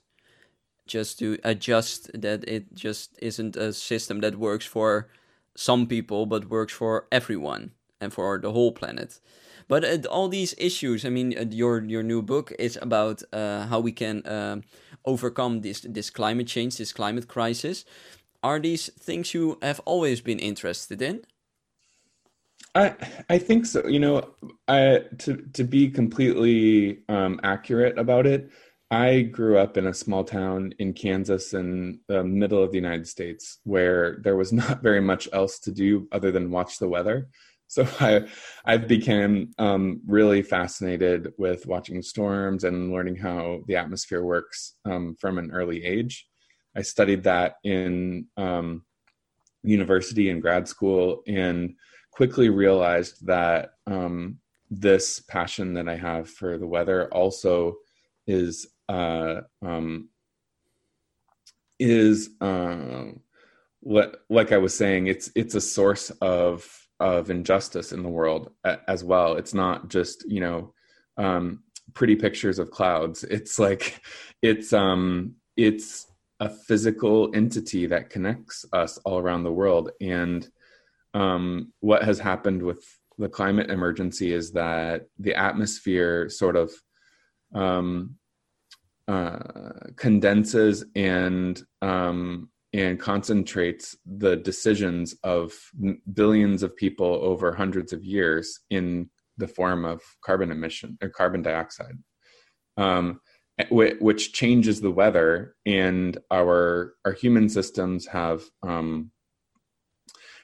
just 0.87 1.19
to 1.19 1.37
adjust 1.43 2.09
that 2.19 2.43
it 2.47 2.73
just 2.73 3.17
isn't 3.21 3.55
a 3.55 3.73
system 3.73 4.21
that 4.21 4.37
works 4.37 4.65
for 4.65 5.09
some 5.55 5.87
people, 5.87 6.25
but 6.25 6.49
works 6.49 6.73
for 6.73 7.07
everyone 7.11 7.71
and 7.99 8.13
for 8.13 8.39
the 8.39 8.51
whole 8.51 8.71
planet. 8.71 9.19
But 9.67 9.85
uh, 9.85 10.09
all 10.09 10.27
these 10.27 10.55
issues, 10.57 11.05
I 11.05 11.09
mean, 11.09 11.37
uh, 11.37 11.45
your 11.49 11.83
your 11.83 12.03
new 12.03 12.21
book 12.21 12.51
is 12.59 12.77
about 12.81 13.23
uh, 13.31 13.67
how 13.67 13.79
we 13.79 13.91
can 13.91 14.25
uh, 14.25 14.61
overcome 15.05 15.61
this 15.61 15.81
this 15.81 16.09
climate 16.09 16.47
change, 16.47 16.77
this 16.77 16.93
climate 16.93 17.27
crisis. 17.27 17.85
Are 18.43 18.59
these 18.59 18.89
things 18.99 19.33
you 19.33 19.57
have 19.61 19.79
always 19.85 20.21
been 20.21 20.39
interested 20.39 21.01
in? 21.01 21.23
I 22.75 22.95
I 23.29 23.37
think 23.37 23.65
so. 23.65 23.87
You 23.87 23.99
know, 23.99 24.29
I 24.67 25.03
to 25.19 25.37
to 25.53 25.63
be 25.63 25.89
completely 25.89 27.03
um, 27.09 27.39
accurate 27.43 27.97
about 27.97 28.25
it, 28.25 28.49
I 28.91 29.21
grew 29.21 29.57
up 29.57 29.77
in 29.77 29.87
a 29.87 29.93
small 29.93 30.25
town 30.25 30.73
in 30.79 30.93
Kansas 30.93 31.53
in 31.53 32.01
the 32.07 32.25
middle 32.25 32.61
of 32.61 32.71
the 32.71 32.77
United 32.77 33.07
States 33.07 33.59
where 33.63 34.17
there 34.21 34.35
was 34.35 34.51
not 34.53 34.83
very 34.83 35.01
much 35.01 35.29
else 35.31 35.59
to 35.59 35.71
do 35.71 36.07
other 36.11 36.31
than 36.31 36.51
watch 36.51 36.77
the 36.77 36.89
weather. 36.89 37.29
So 37.73 37.87
I 38.01 38.27
I 38.65 38.75
became 38.75 39.53
um, 39.57 40.01
really 40.05 40.41
fascinated 40.41 41.31
with 41.37 41.65
watching 41.65 42.01
storms 42.01 42.65
and 42.65 42.91
learning 42.91 43.15
how 43.15 43.61
the 43.65 43.77
atmosphere 43.77 44.23
works 44.23 44.75
um, 44.83 45.15
from 45.21 45.37
an 45.37 45.51
early 45.51 45.85
age. 45.85 46.27
I 46.75 46.81
studied 46.81 47.23
that 47.23 47.55
in 47.63 48.27
um, 48.35 48.83
university 49.63 50.29
and 50.29 50.41
grad 50.41 50.67
school 50.67 51.23
and 51.27 51.75
quickly 52.11 52.49
realized 52.49 53.25
that 53.25 53.69
um, 53.87 54.39
this 54.69 55.21
passion 55.21 55.73
that 55.75 55.87
I 55.87 55.95
have 55.95 56.29
for 56.29 56.57
the 56.57 56.67
weather 56.67 57.07
also 57.13 57.75
is 58.27 58.67
uh, 58.89 59.41
um, 59.61 60.09
is 61.79 62.31
uh, 62.41 63.05
like 63.81 64.51
I 64.51 64.57
was 64.57 64.73
saying, 64.73 65.07
it's 65.07 65.31
it's 65.35 65.55
a 65.55 65.61
source 65.61 66.09
of 66.21 66.80
of 67.01 67.29
injustice 67.29 67.91
in 67.91 68.03
the 68.03 68.09
world 68.09 68.51
as 68.87 69.03
well. 69.03 69.35
It's 69.35 69.53
not 69.53 69.89
just 69.89 70.29
you 70.29 70.39
know 70.39 70.73
um, 71.17 71.63
pretty 71.93 72.15
pictures 72.15 72.59
of 72.59 72.71
clouds. 72.71 73.23
It's 73.29 73.59
like 73.59 74.01
it's 74.41 74.73
um, 74.73 75.35
it's 75.57 76.07
a 76.39 76.49
physical 76.49 77.29
entity 77.35 77.85
that 77.85 78.09
connects 78.09 78.65
us 78.73 78.97
all 79.05 79.19
around 79.19 79.43
the 79.43 79.51
world. 79.51 79.91
And 80.01 80.49
um, 81.13 81.71
what 81.81 82.03
has 82.03 82.19
happened 82.19 82.63
with 82.63 82.83
the 83.19 83.29
climate 83.29 83.69
emergency 83.69 84.33
is 84.33 84.51
that 84.53 85.05
the 85.19 85.35
atmosphere 85.35 86.29
sort 86.29 86.55
of 86.55 86.71
um, 87.53 88.15
uh, 89.07 89.37
condenses 89.97 90.83
and 90.95 91.61
um, 91.81 92.49
and 92.73 92.99
concentrates 92.99 93.97
the 94.05 94.37
decisions 94.37 95.15
of 95.23 95.53
billions 96.13 96.63
of 96.63 96.75
people 96.75 97.19
over 97.21 97.53
hundreds 97.53 97.91
of 97.91 98.03
years 98.03 98.59
in 98.69 99.09
the 99.37 99.47
form 99.47 99.83
of 99.85 100.01
carbon 100.23 100.51
emission 100.51 100.97
or 101.01 101.09
carbon 101.09 101.41
dioxide, 101.41 101.97
um, 102.77 103.19
which 103.69 104.33
changes 104.33 104.79
the 104.79 104.91
weather. 104.91 105.55
And 105.65 106.17
our 106.31 106.93
our 107.05 107.11
human 107.13 107.49
systems 107.49 108.07
have 108.07 108.43
um, 108.63 109.11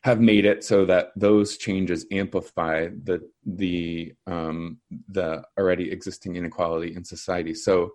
have 0.03 0.19
made 0.19 0.46
it 0.46 0.63
so 0.63 0.86
that 0.86 1.12
those 1.15 1.57
changes 1.57 2.05
amplify 2.12 2.88
the 3.03 3.22
the 3.46 4.13
um, 4.25 4.79
the 5.10 5.43
already 5.57 5.91
existing 5.91 6.36
inequality 6.36 6.96
in 6.96 7.03
society. 7.03 7.53
So 7.53 7.93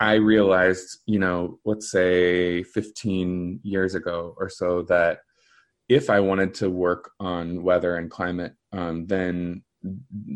I 0.00 0.14
realized, 0.14 0.98
you 1.06 1.18
know, 1.18 1.58
let's 1.64 1.90
say 1.90 2.62
15 2.62 3.60
years 3.62 3.94
ago 3.94 4.34
or 4.38 4.48
so, 4.48 4.82
that 4.82 5.20
if 5.88 6.10
I 6.10 6.20
wanted 6.20 6.54
to 6.54 6.70
work 6.70 7.10
on 7.18 7.62
weather 7.62 7.96
and 7.96 8.10
climate, 8.10 8.54
um, 8.72 9.06
then 9.06 9.62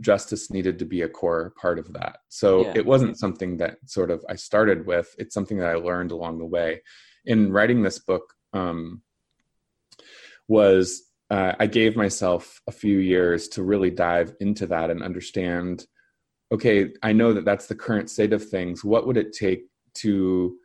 justice 0.01 0.51
needed 0.51 0.79
to 0.79 0.85
be 0.85 1.03
a 1.03 1.09
core 1.09 1.53
part 1.61 1.79
of 1.79 1.93
that. 1.93 2.19
So 2.29 2.65
yeah. 2.65 2.73
it 2.77 2.87
wasn't 2.87 3.19
something 3.19 3.57
that 3.59 3.79
sort 3.87 4.11
of 4.11 4.25
I 4.29 4.37
started 4.37 4.87
with, 4.87 5.15
it's 5.19 5.35
something 5.35 5.59
that 5.59 5.71
I 5.71 5.75
learned 5.75 6.11
along 6.11 6.39
the 6.39 6.47
way. 6.47 6.83
In 7.25 7.53
writing 7.53 7.83
this 7.83 7.99
book, 7.99 8.33
um, 8.53 9.03
was 10.49 11.03
uh, 11.31 11.55
I 11.59 11.67
gave 11.67 11.97
myself 11.97 12.61
a 12.67 12.73
few 12.73 12.99
years 12.99 13.49
to 13.49 13.63
really 13.63 13.91
dive 13.91 14.35
into 14.41 14.67
that 14.67 14.91
and 14.91 15.03
understand 15.03 15.87
okay, 16.53 16.91
I 17.03 17.13
know 17.13 17.33
that 17.33 17.45
that's 17.45 17.67
the 17.67 17.75
current 17.75 18.11
state 18.11 18.33
of 18.33 18.47
things. 18.49 18.85
What 18.85 19.07
would 19.07 19.17
it 19.17 19.33
take 19.33 19.65
to 19.95 20.57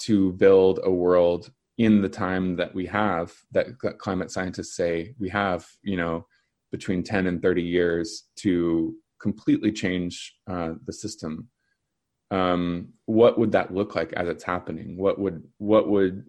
to 0.00 0.32
build 0.32 0.80
a 0.82 0.90
world 0.90 1.52
in 1.78 2.02
the 2.02 2.08
time 2.08 2.56
that 2.56 2.74
we 2.74 2.86
have 2.86 3.32
that 3.52 3.78
climate 3.98 4.30
scientists 4.30 4.74
say 4.74 5.14
we 5.20 5.28
have, 5.28 5.66
you 5.82 5.96
know, 5.96 6.26
between 6.72 7.02
10 7.04 7.26
and 7.28 7.40
30 7.40 7.62
years 7.62 8.24
to 8.36 8.94
completely 9.20 9.70
change 9.70 10.34
uh, 10.50 10.72
the 10.86 10.92
system? 10.92 11.48
Um, 12.30 12.94
what 13.06 13.38
would 13.38 13.52
that 13.52 13.72
look 13.72 13.94
like 13.94 14.12
as 14.14 14.28
it's 14.28 14.44
happening? 14.44 14.96
What 14.96 15.18
would 15.18 15.44
what 15.58 15.88
would 15.88 16.24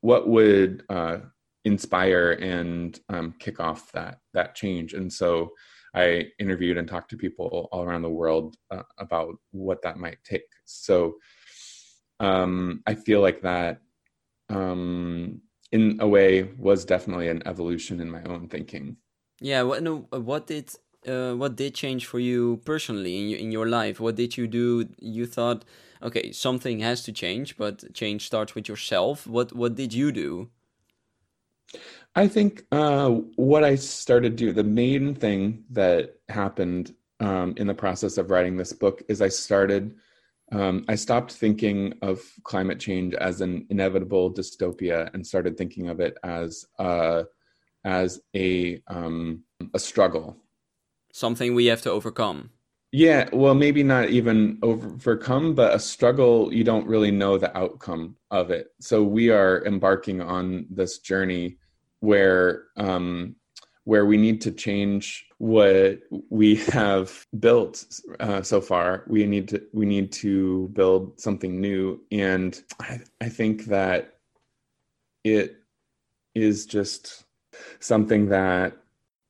what 0.00 0.28
would 0.28 0.84
uh, 0.88 1.18
inspire 1.64 2.32
and 2.32 2.98
um, 3.08 3.34
kick 3.38 3.60
off 3.60 3.92
that 3.92 4.18
that 4.34 4.54
change? 4.54 4.92
And 4.92 5.12
so 5.12 5.52
I 5.94 6.26
interviewed 6.38 6.78
and 6.78 6.88
talked 6.88 7.10
to 7.10 7.16
people 7.16 7.68
all 7.72 7.82
around 7.82 8.02
the 8.02 8.10
world 8.10 8.56
uh, 8.70 8.82
about 8.98 9.34
what 9.50 9.82
that 9.82 9.98
might 9.98 10.18
take. 10.24 10.46
So 10.64 11.16
um, 12.20 12.82
I 12.86 12.94
feel 12.94 13.20
like 13.20 13.42
that, 13.42 13.80
um, 14.48 15.40
in 15.72 15.98
a 16.00 16.06
way, 16.06 16.44
was 16.58 16.84
definitely 16.84 17.28
an 17.28 17.42
evolution 17.46 18.00
in 18.00 18.10
my 18.10 18.22
own 18.24 18.48
thinking. 18.48 18.96
Yeah. 19.40 19.62
What 19.62 19.82
no, 19.82 20.06
what 20.10 20.46
did 20.46 20.74
uh, 21.06 21.34
what 21.34 21.56
did 21.56 21.74
change 21.74 22.06
for 22.06 22.18
you 22.18 22.60
personally 22.64 23.18
in 23.18 23.28
your, 23.28 23.38
in 23.38 23.52
your 23.52 23.68
life? 23.68 24.00
What 24.00 24.16
did 24.16 24.36
you 24.36 24.46
do? 24.46 24.88
You 24.98 25.26
thought, 25.26 25.64
okay, 26.02 26.32
something 26.32 26.80
has 26.80 27.02
to 27.04 27.12
change, 27.12 27.56
but 27.56 27.94
change 27.94 28.26
starts 28.26 28.54
with 28.54 28.68
yourself. 28.68 29.26
What 29.26 29.54
what 29.54 29.74
did 29.74 29.94
you 29.94 30.12
do? 30.12 30.50
I 32.14 32.26
think 32.26 32.64
uh, 32.72 33.10
what 33.36 33.62
I 33.62 33.76
started 33.76 34.36
to 34.36 34.46
do, 34.46 34.52
the 34.52 34.64
main 34.64 35.14
thing 35.14 35.64
that 35.70 36.16
happened 36.28 36.94
um, 37.20 37.54
in 37.56 37.66
the 37.66 37.74
process 37.74 38.18
of 38.18 38.30
writing 38.30 38.56
this 38.56 38.72
book 38.72 39.02
is 39.08 39.22
I 39.22 39.28
started, 39.28 39.94
um, 40.50 40.84
I 40.88 40.96
stopped 40.96 41.32
thinking 41.32 41.94
of 42.02 42.20
climate 42.42 42.80
change 42.80 43.14
as 43.14 43.40
an 43.40 43.66
inevitable 43.70 44.32
dystopia 44.32 45.12
and 45.14 45.24
started 45.24 45.56
thinking 45.56 45.88
of 45.88 46.00
it 46.00 46.18
as 46.24 46.64
uh, 46.78 47.24
as 47.84 48.20
a 48.34 48.82
um, 48.88 49.44
a 49.72 49.78
struggle, 49.78 50.36
something 51.12 51.54
we 51.54 51.66
have 51.66 51.82
to 51.82 51.90
overcome. 51.90 52.50
Yeah, 52.92 53.28
well, 53.32 53.54
maybe 53.54 53.84
not 53.84 54.10
even 54.10 54.58
overcome, 54.62 55.54
but 55.54 55.72
a 55.72 55.78
struggle 55.78 56.52
you 56.52 56.64
don't 56.64 56.88
really 56.88 57.12
know 57.12 57.38
the 57.38 57.56
outcome 57.56 58.16
of 58.32 58.50
it. 58.50 58.68
So 58.80 59.04
we 59.04 59.30
are 59.30 59.64
embarking 59.64 60.20
on 60.20 60.66
this 60.68 60.98
journey 60.98 61.58
where 62.00 62.64
um, 62.76 63.36
where 63.84 64.06
we 64.06 64.16
need 64.16 64.40
to 64.42 64.52
change 64.52 65.26
what 65.38 66.00
we 66.28 66.56
have 66.56 67.26
built 67.38 67.84
uh, 68.20 68.42
so 68.42 68.60
far. 68.60 69.04
We 69.06 69.26
need 69.26 69.48
to 69.48 69.62
we 69.72 69.86
need 69.86 70.12
to 70.12 70.68
build 70.72 71.20
something 71.20 71.60
new, 71.60 72.00
and 72.12 72.60
I, 72.80 73.00
I 73.20 73.28
think 73.28 73.66
that 73.66 74.18
it 75.24 75.56
is 76.34 76.66
just 76.66 77.24
something 77.80 78.28
that 78.28 78.76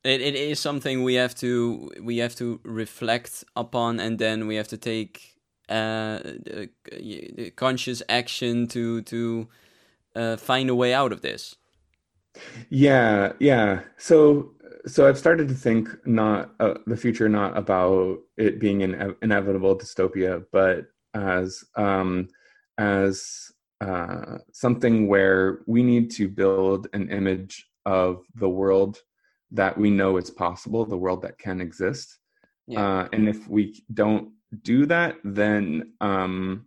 it, 0.05 0.21
it 0.21 0.35
is 0.35 0.61
something 0.61 1.03
we 1.03 1.15
have 1.15 1.35
to 1.37 1.91
we 2.03 2.19
have 2.19 2.35
to 2.37 2.61
reflect 2.65 3.45
upon 3.57 4.00
and 4.00 4.19
then 4.19 4.47
we 4.47 4.57
have 4.57 4.69
to 4.69 4.77
take 4.77 5.37
uh, 5.69 6.19
conscious 7.57 8.03
action 8.09 8.67
to 8.69 9.03
to 9.03 9.49
uh, 10.17 10.37
find 10.37 10.71
a 10.71 10.75
way 10.75 10.93
out 10.93 11.12
of 11.12 11.21
this 11.23 11.57
yeah, 12.71 13.33
yeah. 13.39 13.83
So 13.97 14.53
so 14.87 15.07
I've 15.07 15.19
started 15.19 15.49
to 15.49 15.55
think 15.55 15.89
not 16.07 16.53
uh, 16.61 16.75
the 16.87 16.97
future 16.97 17.29
not 17.29 17.57
about 17.57 18.19
it 18.37 18.59
being 18.59 18.83
an 18.83 19.15
inevitable 19.23 19.77
dystopia, 19.77 20.45
but 20.53 20.87
as 21.15 21.65
um, 21.77 22.29
as 22.79 23.51
uh, 23.81 24.39
something 24.53 25.09
where 25.09 25.61
we 25.67 25.83
need 25.83 26.11
to 26.13 26.29
build 26.29 26.89
an 26.93 27.11
image 27.11 27.67
of 27.87 28.25
the 28.35 28.49
world 28.49 28.99
that 29.51 29.77
we 29.77 29.91
know 29.91 30.17
is 30.17 30.31
possible, 30.31 30.85
the 30.85 30.97
world 30.97 31.23
that 31.23 31.39
can 31.39 31.61
exist. 31.61 32.19
Yeah. 32.67 33.01
Uh, 33.01 33.09
and 33.13 33.29
if 33.29 33.49
we 33.49 33.83
don't 33.93 34.33
do 34.63 34.87
that, 34.87 35.17
then 35.25 35.95
um, 36.01 36.67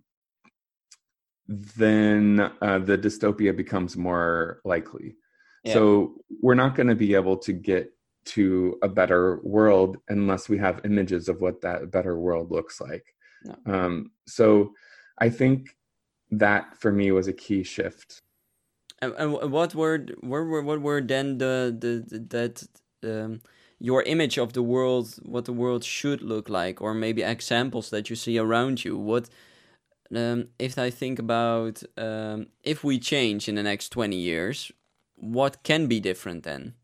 then 1.48 2.52
uh, 2.62 2.80
the 2.80 2.98
dystopia 2.98 3.56
becomes 3.56 3.96
more 3.96 4.62
likely. 4.66 5.16
Yeah. 5.64 5.74
So 5.74 6.16
we're 6.42 6.56
not 6.56 6.76
going 6.76 6.88
to 6.88 6.96
be 6.96 7.16
able 7.16 7.38
to 7.38 7.54
get 7.54 7.94
to 8.26 8.78
a 8.82 8.88
better 8.88 9.40
world 9.44 9.98
unless 10.08 10.48
we 10.48 10.58
have 10.58 10.86
images 10.86 11.28
of 11.30 11.42
what 11.42 11.62
that 11.62 11.92
better 11.92 12.18
world 12.18 12.52
looks 12.52 12.80
like. 12.80 13.16
No. 13.44 13.74
Um, 13.74 14.12
so 14.26 14.74
I 15.20 15.30
think 15.30 15.76
that 16.32 16.80
for 16.80 16.92
me 16.92 17.12
was 17.12 17.28
a 17.28 17.34
key 17.34 17.64
shift. 17.64 18.22
And, 19.02 19.14
and 19.18 19.52
what 19.52 19.76
were 19.76 20.06
what 20.22 20.40
were 20.40 20.62
what 20.62 20.82
were 20.82 21.02
then 21.02 21.38
the 21.38 21.76
the, 21.78 22.06
the 22.08 22.20
that 22.30 22.64
um, 23.04 23.42
your 23.80 24.04
image 24.04 24.38
of 24.38 24.54
the 24.54 24.64
world, 24.64 25.16
what 25.24 25.44
the 25.46 25.54
world 25.54 25.84
should 25.84 26.22
look 26.22 26.48
like, 26.48 26.82
or 26.82 26.94
maybe 26.94 27.22
examples 27.22 27.90
that 27.90 28.10
you 28.10 28.16
see 28.16 28.38
around 28.38 28.86
you? 28.86 28.98
What 28.98 29.30
um, 30.16 30.48
if 30.58 30.78
I 30.78 30.90
think 30.90 31.20
about 31.20 31.84
um, 31.98 32.48
if 32.64 32.84
we 32.84 32.98
change 32.98 33.50
in 33.50 33.56
the 33.56 33.64
next 33.64 33.90
twenty 33.90 34.18
years, 34.18 34.72
what 35.16 35.64
can 35.64 35.88
be 35.88 36.00
different 36.00 36.44
then? 36.44 36.76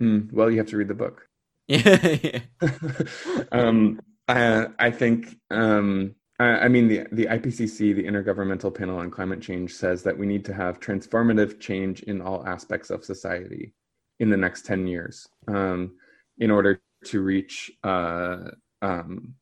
Mm, 0.00 0.32
well, 0.32 0.50
you 0.50 0.58
have 0.58 0.68
to 0.68 0.76
read 0.76 0.88
the 0.88 0.94
book. 0.94 1.26
Yeah. 1.68 2.40
um, 3.52 4.00
I, 4.28 4.68
I 4.78 4.90
think. 4.90 5.36
Um, 5.50 6.14
I, 6.38 6.44
I 6.44 6.68
mean, 6.68 6.88
the 6.88 7.06
the 7.12 7.26
IPCC, 7.26 7.94
the 7.94 8.04
Intergovernmental 8.04 8.74
Panel 8.74 8.98
on 8.98 9.10
Climate 9.10 9.40
Change, 9.40 9.72
says 9.72 10.02
that 10.02 10.16
we 10.16 10.26
need 10.26 10.44
to 10.46 10.54
have 10.54 10.80
transformative 10.80 11.60
change 11.60 12.02
in 12.04 12.20
all 12.20 12.46
aspects 12.46 12.90
of 12.90 13.04
society 13.04 13.74
in 14.18 14.30
the 14.30 14.36
next 14.36 14.66
ten 14.66 14.86
years 14.86 15.26
um, 15.48 15.96
in 16.38 16.50
order 16.50 16.80
to 17.04 17.20
reach 17.20 17.70
uh, 17.84 18.50
um, 18.82 19.34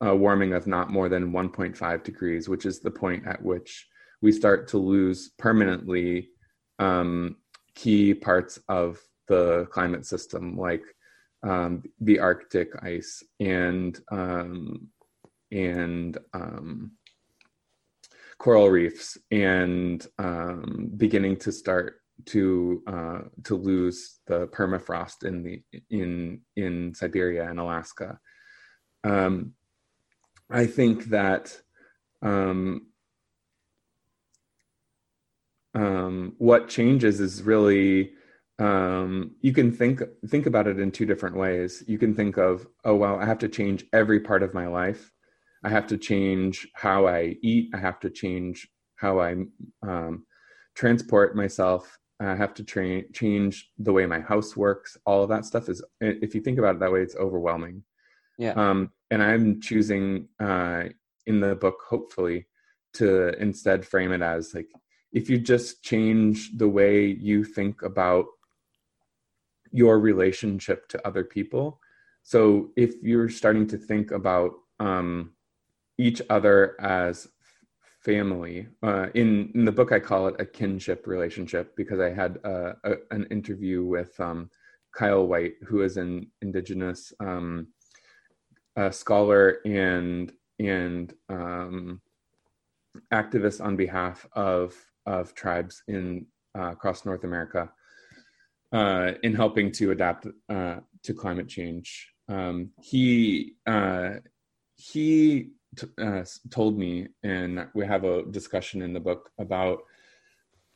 a 0.00 0.14
warming 0.14 0.52
of 0.52 0.66
not 0.66 0.90
more 0.90 1.08
than 1.08 1.32
1.5 1.32 2.04
degrees, 2.04 2.48
which 2.48 2.66
is 2.66 2.80
the 2.80 2.90
point 2.90 3.26
at 3.26 3.42
which 3.42 3.86
we 4.20 4.32
start 4.32 4.68
to 4.68 4.78
lose 4.78 5.30
permanently 5.38 6.28
um, 6.78 7.36
key 7.74 8.14
parts 8.14 8.58
of 8.68 8.98
the 9.28 9.66
climate 9.70 10.06
system, 10.06 10.56
like 10.56 10.82
um, 11.42 11.82
the 12.00 12.18
Arctic 12.18 12.70
ice 12.82 13.22
and 13.40 13.98
um, 14.10 14.88
and 15.50 16.18
um, 16.32 16.92
coral 18.38 18.70
reefs, 18.70 19.18
and 19.30 20.06
um, 20.18 20.90
beginning 20.96 21.36
to 21.36 21.52
start 21.52 22.00
to 22.26 22.82
uh, 22.86 23.20
to 23.44 23.56
lose 23.56 24.20
the 24.26 24.46
permafrost 24.48 25.24
in 25.24 25.42
the 25.42 25.62
in 25.90 26.40
in 26.56 26.94
Siberia 26.94 27.48
and 27.48 27.58
Alaska. 27.58 28.18
Um, 29.04 29.54
I 30.50 30.66
think 30.66 31.06
that 31.06 31.56
um, 32.20 32.91
um, 35.74 36.34
what 36.38 36.68
changes 36.68 37.20
is 37.20 37.42
really 37.42 38.12
um, 38.58 39.32
you 39.40 39.52
can 39.52 39.72
think 39.72 40.02
think 40.28 40.46
about 40.46 40.66
it 40.66 40.78
in 40.78 40.90
two 40.90 41.06
different 41.06 41.36
ways. 41.36 41.82
You 41.86 41.98
can 41.98 42.14
think 42.14 42.36
of, 42.36 42.66
oh 42.84 42.94
well, 42.94 43.18
I 43.18 43.24
have 43.24 43.38
to 43.38 43.48
change 43.48 43.84
every 43.92 44.20
part 44.20 44.42
of 44.42 44.54
my 44.54 44.66
life. 44.66 45.10
I 45.64 45.68
have 45.70 45.86
to 45.88 45.98
change 45.98 46.68
how 46.74 47.06
I 47.06 47.36
eat. 47.42 47.70
I 47.74 47.78
have 47.78 47.98
to 48.00 48.10
change 48.10 48.68
how 48.96 49.20
I 49.20 49.36
um, 49.82 50.24
transport 50.74 51.34
myself. 51.36 51.98
I 52.20 52.36
have 52.36 52.54
to 52.54 52.64
train 52.64 53.04
change 53.12 53.70
the 53.78 53.92
way 53.92 54.06
my 54.06 54.20
house 54.20 54.56
works. 54.56 54.96
All 55.06 55.22
of 55.22 55.28
that 55.30 55.44
stuff 55.44 55.68
is, 55.68 55.82
if 56.00 56.34
you 56.34 56.40
think 56.40 56.58
about 56.58 56.76
it 56.76 56.80
that 56.80 56.92
way, 56.92 57.00
it's 57.00 57.16
overwhelming. 57.16 57.82
Yeah. 58.38 58.52
Um, 58.52 58.92
and 59.10 59.22
I'm 59.22 59.60
choosing 59.60 60.28
uh, 60.38 60.84
in 61.26 61.40
the 61.40 61.56
book, 61.56 61.78
hopefully, 61.88 62.46
to 62.94 63.36
instead 63.40 63.84
frame 63.84 64.12
it 64.12 64.22
as 64.22 64.54
like 64.54 64.68
if 65.12 65.28
you 65.28 65.38
just 65.38 65.82
change 65.82 66.56
the 66.56 66.68
way 66.68 67.06
you 67.06 67.44
think 67.44 67.82
about 67.82 68.26
your 69.70 69.98
relationship 69.98 70.88
to 70.88 71.06
other 71.06 71.24
people. 71.24 71.80
So 72.22 72.70
if 72.76 72.94
you're 73.02 73.28
starting 73.28 73.66
to 73.68 73.78
think 73.78 74.10
about 74.10 74.52
um, 74.78 75.32
each 75.98 76.22
other 76.30 76.80
as 76.80 77.28
family, 78.00 78.68
uh, 78.82 79.06
in 79.14 79.50
in 79.54 79.64
the 79.64 79.72
book 79.72 79.92
I 79.92 80.00
call 80.00 80.28
it 80.28 80.36
a 80.38 80.46
kinship 80.46 81.06
relationship 81.06 81.76
because 81.76 82.00
I 82.00 82.10
had 82.10 82.38
uh, 82.44 82.72
a, 82.84 82.94
an 83.10 83.26
interview 83.30 83.84
with 83.84 84.18
um, 84.20 84.50
Kyle 84.92 85.26
Whyte, 85.26 85.54
who 85.66 85.82
is 85.82 85.96
an 85.96 86.30
indigenous 86.42 87.12
um, 87.20 87.68
scholar 88.90 89.58
and 89.64 90.32
and 90.58 91.14
um, 91.28 92.00
activist 93.12 93.64
on 93.64 93.76
behalf 93.76 94.26
of 94.32 94.74
of 95.06 95.34
tribes 95.34 95.82
in 95.88 96.26
uh, 96.56 96.72
across 96.72 97.04
North 97.04 97.24
America 97.24 97.70
uh, 98.72 99.12
in 99.22 99.34
helping 99.34 99.70
to 99.72 99.90
adapt 99.90 100.26
uh, 100.48 100.76
to 101.02 101.14
climate 101.14 101.48
change. 101.48 102.12
Um, 102.28 102.70
he 102.80 103.54
uh, 103.66 104.14
he 104.76 105.50
t- 105.76 105.86
uh, 106.00 106.24
told 106.50 106.78
me, 106.78 107.08
and 107.22 107.66
we 107.74 107.86
have 107.86 108.04
a 108.04 108.24
discussion 108.24 108.82
in 108.82 108.92
the 108.92 109.00
book 109.00 109.30
about 109.38 109.82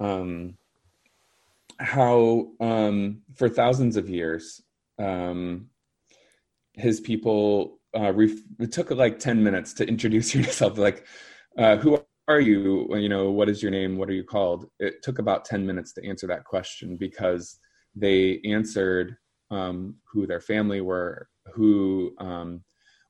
um, 0.00 0.56
how 1.78 2.48
um, 2.60 3.22
for 3.34 3.48
thousands 3.48 3.96
of 3.96 4.08
years 4.08 4.62
um, 4.98 5.68
his 6.74 7.00
people 7.00 7.78
uh, 7.98 8.12
ref- 8.12 8.42
it 8.60 8.72
took 8.72 8.90
like 8.90 9.18
10 9.18 9.42
minutes 9.42 9.72
to 9.74 9.88
introduce 9.88 10.34
yourself 10.34 10.78
like 10.78 11.06
uh, 11.58 11.76
who 11.76 11.98
are 12.28 12.40
you 12.40 12.94
you 12.96 13.08
know 13.08 13.30
what 13.30 13.48
is 13.48 13.62
your 13.62 13.70
name? 13.70 13.96
What 13.96 14.08
are 14.08 14.14
you 14.14 14.24
called? 14.24 14.66
It 14.78 15.02
took 15.02 15.18
about 15.18 15.44
10 15.44 15.64
minutes 15.64 15.92
to 15.94 16.06
answer 16.06 16.26
that 16.26 16.44
question 16.44 16.96
because 16.96 17.58
they 17.94 18.40
answered 18.44 19.16
um, 19.50 19.96
who 20.12 20.26
their 20.26 20.40
family 20.40 20.80
were 20.80 21.28
who 21.54 22.12
um, 22.18 22.62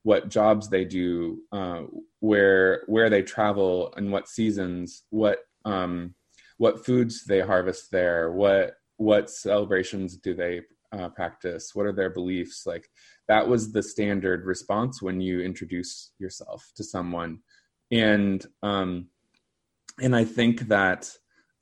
what 0.03 0.29
jobs 0.29 0.69
they 0.69 0.85
do 0.85 1.39
uh, 1.51 1.81
where 2.19 2.83
where 2.87 3.09
they 3.09 3.23
travel 3.23 3.93
and 3.97 4.11
what 4.11 4.29
seasons 4.29 5.03
what 5.09 5.39
um, 5.65 6.13
what 6.57 6.85
foods 6.85 7.25
they 7.25 7.41
harvest 7.41 7.91
there 7.91 8.31
what 8.31 8.75
what 8.97 9.29
celebrations 9.29 10.17
do 10.17 10.33
they 10.33 10.61
uh, 10.93 11.09
practice 11.09 11.71
what 11.73 11.85
are 11.85 11.91
their 11.91 12.09
beliefs? 12.09 12.63
Like 12.65 12.89
that 13.27 13.47
was 13.47 13.71
the 13.71 13.83
standard 13.83 14.45
response 14.45 15.01
when 15.01 15.19
you 15.19 15.41
introduce 15.41 16.11
yourself 16.19 16.65
to 16.75 16.83
someone 16.83 17.39
and 17.91 18.45
um 18.63 19.07
and 20.01 20.15
i 20.15 20.23
think 20.23 20.67
that 20.67 21.09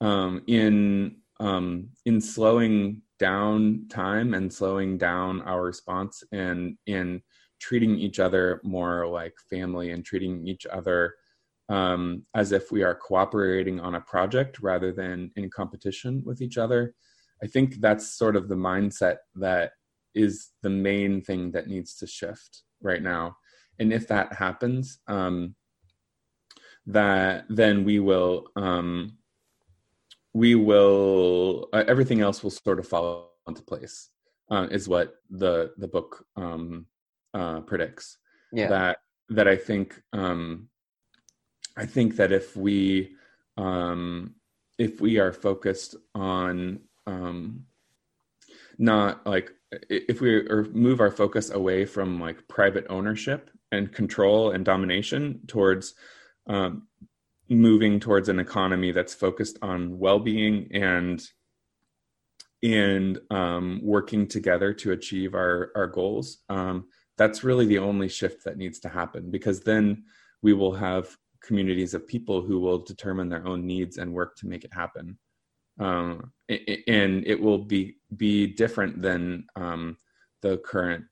um 0.01 0.41
in 0.47 1.15
um 1.39 1.89
in 2.05 2.19
slowing 2.19 3.01
down 3.19 3.85
time 3.89 4.33
and 4.33 4.51
slowing 4.51 4.97
down 4.97 5.41
our 5.43 5.63
response 5.63 6.23
and 6.31 6.77
in 6.87 7.21
treating 7.59 7.97
each 7.97 8.19
other 8.19 8.59
more 8.63 9.07
like 9.07 9.33
family 9.49 9.91
and 9.91 10.03
treating 10.03 10.45
each 10.45 10.65
other 10.65 11.15
um, 11.69 12.23
as 12.35 12.51
if 12.51 12.71
we 12.71 12.83
are 12.83 12.95
cooperating 12.95 13.79
on 13.79 13.95
a 13.95 14.01
project 14.01 14.59
rather 14.59 14.91
than 14.91 15.31
in 15.35 15.49
competition 15.49 16.21
with 16.25 16.41
each 16.41 16.57
other. 16.57 16.93
I 17.43 17.47
think 17.47 17.81
that's 17.81 18.17
sort 18.17 18.35
of 18.35 18.47
the 18.47 18.55
mindset 18.55 19.17
that 19.35 19.71
is 20.13 20.51
the 20.61 20.69
main 20.69 21.21
thing 21.21 21.51
that 21.51 21.67
needs 21.67 21.95
to 21.95 22.07
shift 22.07 22.63
right 22.81 23.01
now. 23.01 23.35
And 23.79 23.91
if 23.91 24.07
that 24.07 24.33
happens, 24.33 24.99
um, 25.07 25.55
that 26.87 27.45
then 27.49 27.83
we 27.83 27.99
will 27.99 28.47
um, 28.55 29.17
we 30.33 30.55
will 30.55 31.69
uh, 31.73 31.83
everything 31.87 32.21
else 32.21 32.43
will 32.43 32.51
sort 32.51 32.79
of 32.79 32.87
fall 32.87 33.31
into 33.47 33.61
place. 33.61 34.09
Uh, 34.51 34.67
is 34.69 34.87
what 34.87 35.15
the 35.31 35.73
the 35.77 35.87
book 35.87 36.23
um, 36.35 36.85
uh, 37.33 37.61
predicts. 37.61 38.17
Yeah. 38.53 38.67
That 38.67 38.97
that 39.29 39.47
I 39.47 39.55
think 39.55 39.99
um, 40.13 40.69
I 41.75 41.85
think 41.87 42.17
that 42.17 42.31
if 42.31 42.55
we 42.55 43.15
um, 43.57 44.35
if 44.77 45.01
we 45.01 45.17
are 45.17 45.33
focused 45.33 45.95
on 46.13 46.81
um, 47.07 47.65
not 48.77 49.25
like 49.25 49.51
if 49.89 50.21
we 50.21 50.47
or 50.47 50.65
move 50.65 50.99
our 50.99 51.11
focus 51.11 51.49
away 51.49 51.85
from 51.85 52.19
like 52.19 52.47
private 52.47 52.85
ownership 52.89 53.49
and 53.71 53.91
control 53.91 54.51
and 54.51 54.63
domination 54.63 55.41
towards 55.47 55.95
um, 56.47 56.87
moving 57.49 57.99
towards 57.99 58.29
an 58.29 58.39
economy 58.39 58.91
that's 58.91 59.13
focused 59.13 59.57
on 59.61 59.97
well-being 59.99 60.67
and 60.73 61.23
and 62.63 63.19
um, 63.29 63.79
working 63.83 64.27
together 64.27 64.73
to 64.73 64.91
achieve 64.91 65.35
our 65.35 65.71
our 65.75 65.87
goals 65.87 66.39
um, 66.49 66.85
that's 67.17 67.43
really 67.43 67.65
the 67.65 67.77
only 67.77 68.09
shift 68.09 68.43
that 68.43 68.57
needs 68.57 68.79
to 68.79 68.89
happen 68.89 69.29
because 69.29 69.61
then 69.61 70.03
we 70.41 70.53
will 70.53 70.73
have 70.73 71.15
communities 71.45 71.93
of 71.93 72.07
people 72.07 72.41
who 72.41 72.59
will 72.59 72.79
determine 72.79 73.29
their 73.29 73.47
own 73.47 73.65
needs 73.65 73.97
and 73.97 74.11
work 74.11 74.35
to 74.37 74.47
make 74.47 74.63
it 74.63 74.73
happen. 74.73 75.17
Um, 75.79 76.31
and 76.49 77.25
it 77.27 77.39
will 77.39 77.59
be 77.59 77.97
be 78.15 78.47
different 78.47 79.01
than 79.01 79.45
um, 79.55 79.97
the 80.41 80.57
current 80.57 81.05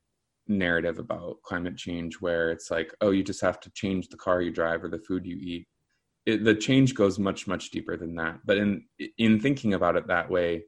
narrative 0.47 0.99
about 0.99 1.41
climate 1.43 1.77
change 1.77 2.19
where 2.19 2.51
it's 2.51 2.69
like 2.69 2.93
oh 3.01 3.11
you 3.11 3.23
just 3.23 3.41
have 3.41 3.59
to 3.61 3.69
change 3.71 4.09
the 4.09 4.17
car 4.17 4.41
you 4.41 4.51
drive 4.51 4.83
or 4.83 4.89
the 4.89 4.99
food 4.99 5.25
you 5.25 5.37
eat. 5.39 5.67
It, 6.25 6.43
the 6.43 6.55
change 6.55 6.95
goes 6.95 7.19
much 7.19 7.47
much 7.47 7.71
deeper 7.71 7.97
than 7.97 8.15
that. 8.15 8.39
But 8.45 8.57
in 8.57 8.85
in 9.17 9.39
thinking 9.39 9.73
about 9.73 9.95
it 9.95 10.07
that 10.07 10.29
way 10.29 10.63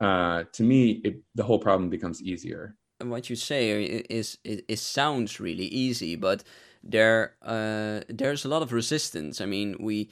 uh, 0.00 0.44
to 0.52 0.62
me 0.62 1.00
it, 1.04 1.22
the 1.34 1.44
whole 1.44 1.58
problem 1.58 1.90
becomes 1.90 2.22
easier. 2.22 2.76
What 3.00 3.28
you 3.30 3.36
say 3.36 3.82
is 3.82 4.38
it, 4.44 4.64
it 4.68 4.78
sounds 4.78 5.40
really 5.40 5.66
easy 5.66 6.16
but 6.16 6.44
there 6.84 7.34
uh, 7.42 8.00
there's 8.08 8.44
a 8.44 8.48
lot 8.48 8.62
of 8.62 8.72
resistance. 8.72 9.40
I 9.40 9.46
mean 9.46 9.76
we 9.80 10.10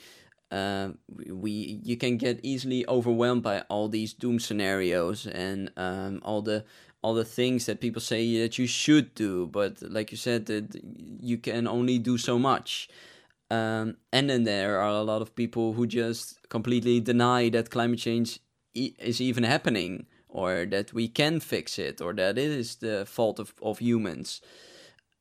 uh, 0.51 0.91
we 1.29 1.81
you 1.85 1.97
can 1.97 2.17
get 2.17 2.41
easily 2.43 2.87
overwhelmed 2.89 3.43
by 3.43 3.61
all 3.69 3.89
these 3.89 4.13
doom 4.13 4.41
scenarios 4.41 5.27
and 5.27 5.71
um, 5.77 6.21
all 6.25 6.43
the 6.43 6.65
all 7.03 7.15
the 7.15 7.25
things 7.25 7.67
that 7.67 7.81
people 7.81 8.01
say 8.01 8.41
that 8.41 8.59
you 8.59 8.67
should 8.67 9.15
do, 9.15 9.47
but 9.47 9.81
like 9.83 10.11
you 10.11 10.17
said, 10.17 10.47
that 10.47 10.81
you 11.21 11.39
can 11.39 11.67
only 11.67 11.99
do 11.99 12.19
so 12.19 12.39
much. 12.39 12.89
Um, 13.51 13.97
and 14.13 14.31
then 14.31 14.45
there 14.45 14.79
are 14.79 14.89
a 14.91 15.03
lot 15.03 15.23
of 15.23 15.35
people 15.35 15.73
who 15.73 15.87
just 15.87 16.49
completely 16.49 17.01
deny 17.01 17.49
that 17.51 17.71
climate 17.71 17.99
change 17.99 18.39
e- 18.75 18.95
is 18.99 19.21
even 19.21 19.45
happening, 19.45 20.07
or 20.29 20.67
that 20.67 20.93
we 20.93 21.09
can 21.09 21.41
fix 21.41 21.79
it, 21.79 22.01
or 22.01 22.13
that 22.15 22.39
it 22.39 22.51
is 22.51 22.77
the 22.77 23.07
fault 23.07 23.39
of, 23.39 23.55
of 23.63 23.79
humans. 23.79 24.41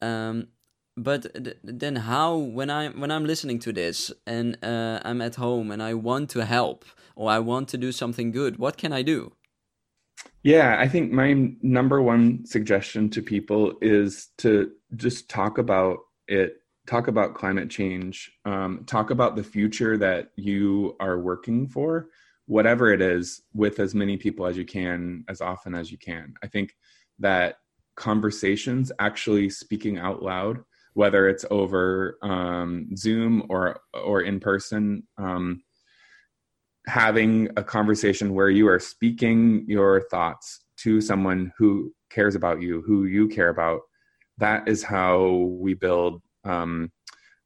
Um, 0.02 0.50
but 0.96 1.34
th- 1.34 1.58
then 1.64 1.96
how 1.96 2.36
when 2.36 2.70
i 2.70 2.90
when 2.90 3.12
i'm 3.12 3.26
listening 3.26 3.60
to 3.60 3.72
this 3.72 4.12
and 4.28 4.58
uh, 4.64 5.00
i'm 5.04 5.22
at 5.22 5.36
home 5.36 5.72
and 5.72 5.82
i 5.82 5.94
want 5.94 6.30
to 6.30 6.46
help 6.46 6.84
or 7.16 7.32
i 7.32 7.40
want 7.40 7.70
to 7.70 7.78
do 7.78 7.92
something 7.92 8.32
good 8.32 8.58
what 8.58 8.78
can 8.78 8.92
i 8.92 9.02
do 9.02 9.32
yeah 10.44 10.78
i 10.80 10.88
think 10.88 11.12
my 11.12 11.52
number 11.62 12.02
one 12.02 12.46
suggestion 12.46 13.10
to 13.10 13.22
people 13.22 13.74
is 13.82 14.30
to 14.38 14.72
just 14.96 15.30
talk 15.30 15.58
about 15.58 15.98
it 16.28 16.58
talk 16.88 17.08
about 17.08 17.36
climate 17.36 17.70
change 17.70 18.32
um, 18.46 18.84
talk 18.86 19.12
about 19.12 19.36
the 19.36 19.44
future 19.44 19.98
that 19.98 20.30
you 20.36 20.96
are 21.00 21.20
working 21.20 21.68
for 21.68 22.08
whatever 22.46 22.92
it 22.92 23.02
is 23.02 23.42
with 23.54 23.80
as 23.80 23.94
many 23.94 24.18
people 24.18 24.46
as 24.46 24.58
you 24.58 24.66
can 24.66 25.24
as 25.28 25.42
often 25.42 25.76
as 25.76 25.92
you 25.92 25.98
can 25.98 26.34
i 26.44 26.48
think 26.48 26.74
that 27.20 27.56
conversations 27.96 28.92
actually 29.00 29.50
speaking 29.50 29.98
out 29.98 30.24
loud 30.24 30.64
whether 30.94 31.30
it's 31.30 31.46
over 31.52 32.18
um, 32.22 32.90
Zoom 32.96 33.44
or 33.50 33.80
or 33.94 34.22
in 34.22 34.40
person. 34.40 35.04
Um, 35.18 35.64
having 36.90 37.48
a 37.56 37.64
conversation 37.64 38.34
where 38.34 38.50
you 38.50 38.68
are 38.68 38.80
speaking 38.80 39.64
your 39.68 40.02
thoughts 40.10 40.66
to 40.78 41.00
someone 41.00 41.54
who 41.58 41.94
cares 42.10 42.36
about 42.36 42.62
you, 42.62 42.82
who 42.82 43.06
you 43.06 43.28
care 43.28 43.50
about. 43.50 43.82
That 44.40 44.68
is 44.68 44.82
how 44.82 45.52
we 45.62 45.76
build 45.76 46.22
um, 46.46 46.92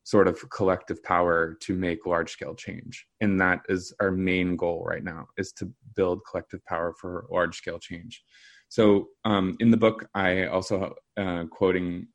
sort 0.05 0.29
of 0.29 0.49
collective 0.49 1.03
power 1.03 1.57
to 1.61 1.75
make 1.75 2.05
large 2.05 2.31
scale 2.31 2.55
change, 2.55 3.05
and 3.19 3.39
that 3.41 3.61
is 3.67 3.93
our 3.99 4.11
main 4.11 4.55
goal 4.55 4.83
right 4.85 5.03
now: 5.03 5.27
is 5.37 5.51
to 5.53 5.69
build 5.95 6.21
collective 6.29 6.63
power 6.65 6.93
for 6.99 7.25
large 7.29 7.57
scale 7.57 7.79
change. 7.79 8.23
So 8.69 9.09
um, 9.25 9.55
in 9.59 9.71
the 9.71 9.77
book, 9.77 10.07
I 10.15 10.45
also 10.45 10.95
uh, 11.17 11.45
quoting 11.51 12.07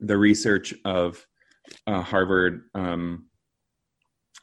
the 0.00 0.16
research 0.16 0.72
of 0.84 1.24
uh, 1.86 2.02
Harvard 2.02 2.62
um, 2.74 3.26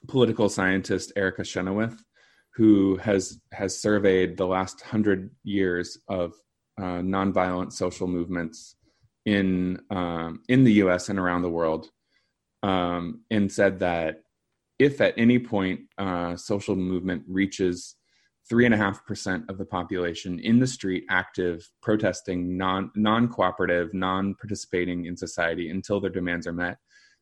political 0.08 0.50
scientist 0.50 1.12
Erica 1.16 1.44
Chenoweth, 1.44 2.04
who 2.56 2.98
has 2.98 3.40
has 3.52 3.80
surveyed 3.80 4.38
the 4.38 4.48
last 4.48 4.82
hundred 4.82 5.30
years 5.44 5.98
of 6.08 6.34
uh, 6.80 7.02
nonviolent 7.02 7.72
social 7.72 8.08
movements 8.08 8.76
in 9.26 9.80
um, 9.90 10.42
in 10.50 10.64
the 10.64 10.74
U.S. 10.74 11.10
and 11.10 11.20
around 11.20 11.42
the 11.42 11.50
world, 11.50 11.90
um, 12.64 13.22
and 13.30 13.52
said 13.52 13.80
that 13.80 14.22
if 14.80 15.02
at 15.02 15.14
any 15.18 15.40
point 15.40 15.82
uh, 15.98 16.36
social 16.36 16.76
movement 16.76 17.24
reaches 17.28 17.96
three 18.50 18.66
and 18.66 18.74
a 18.74 18.78
half 18.78 19.06
percent 19.06 19.44
of 19.50 19.58
the 19.58 19.66
population 19.66 20.40
in 20.40 20.60
the 20.60 20.68
street 20.68 21.04
active 21.10 21.70
protesting 21.82 22.58
non 22.58 22.92
non-cooperative 22.96 23.94
non-participating 23.94 25.06
in 25.06 25.18
society 25.18 25.70
until 25.70 26.00
their 26.00 26.10
demands 26.10 26.48
are 26.48 26.54
met 26.54 26.78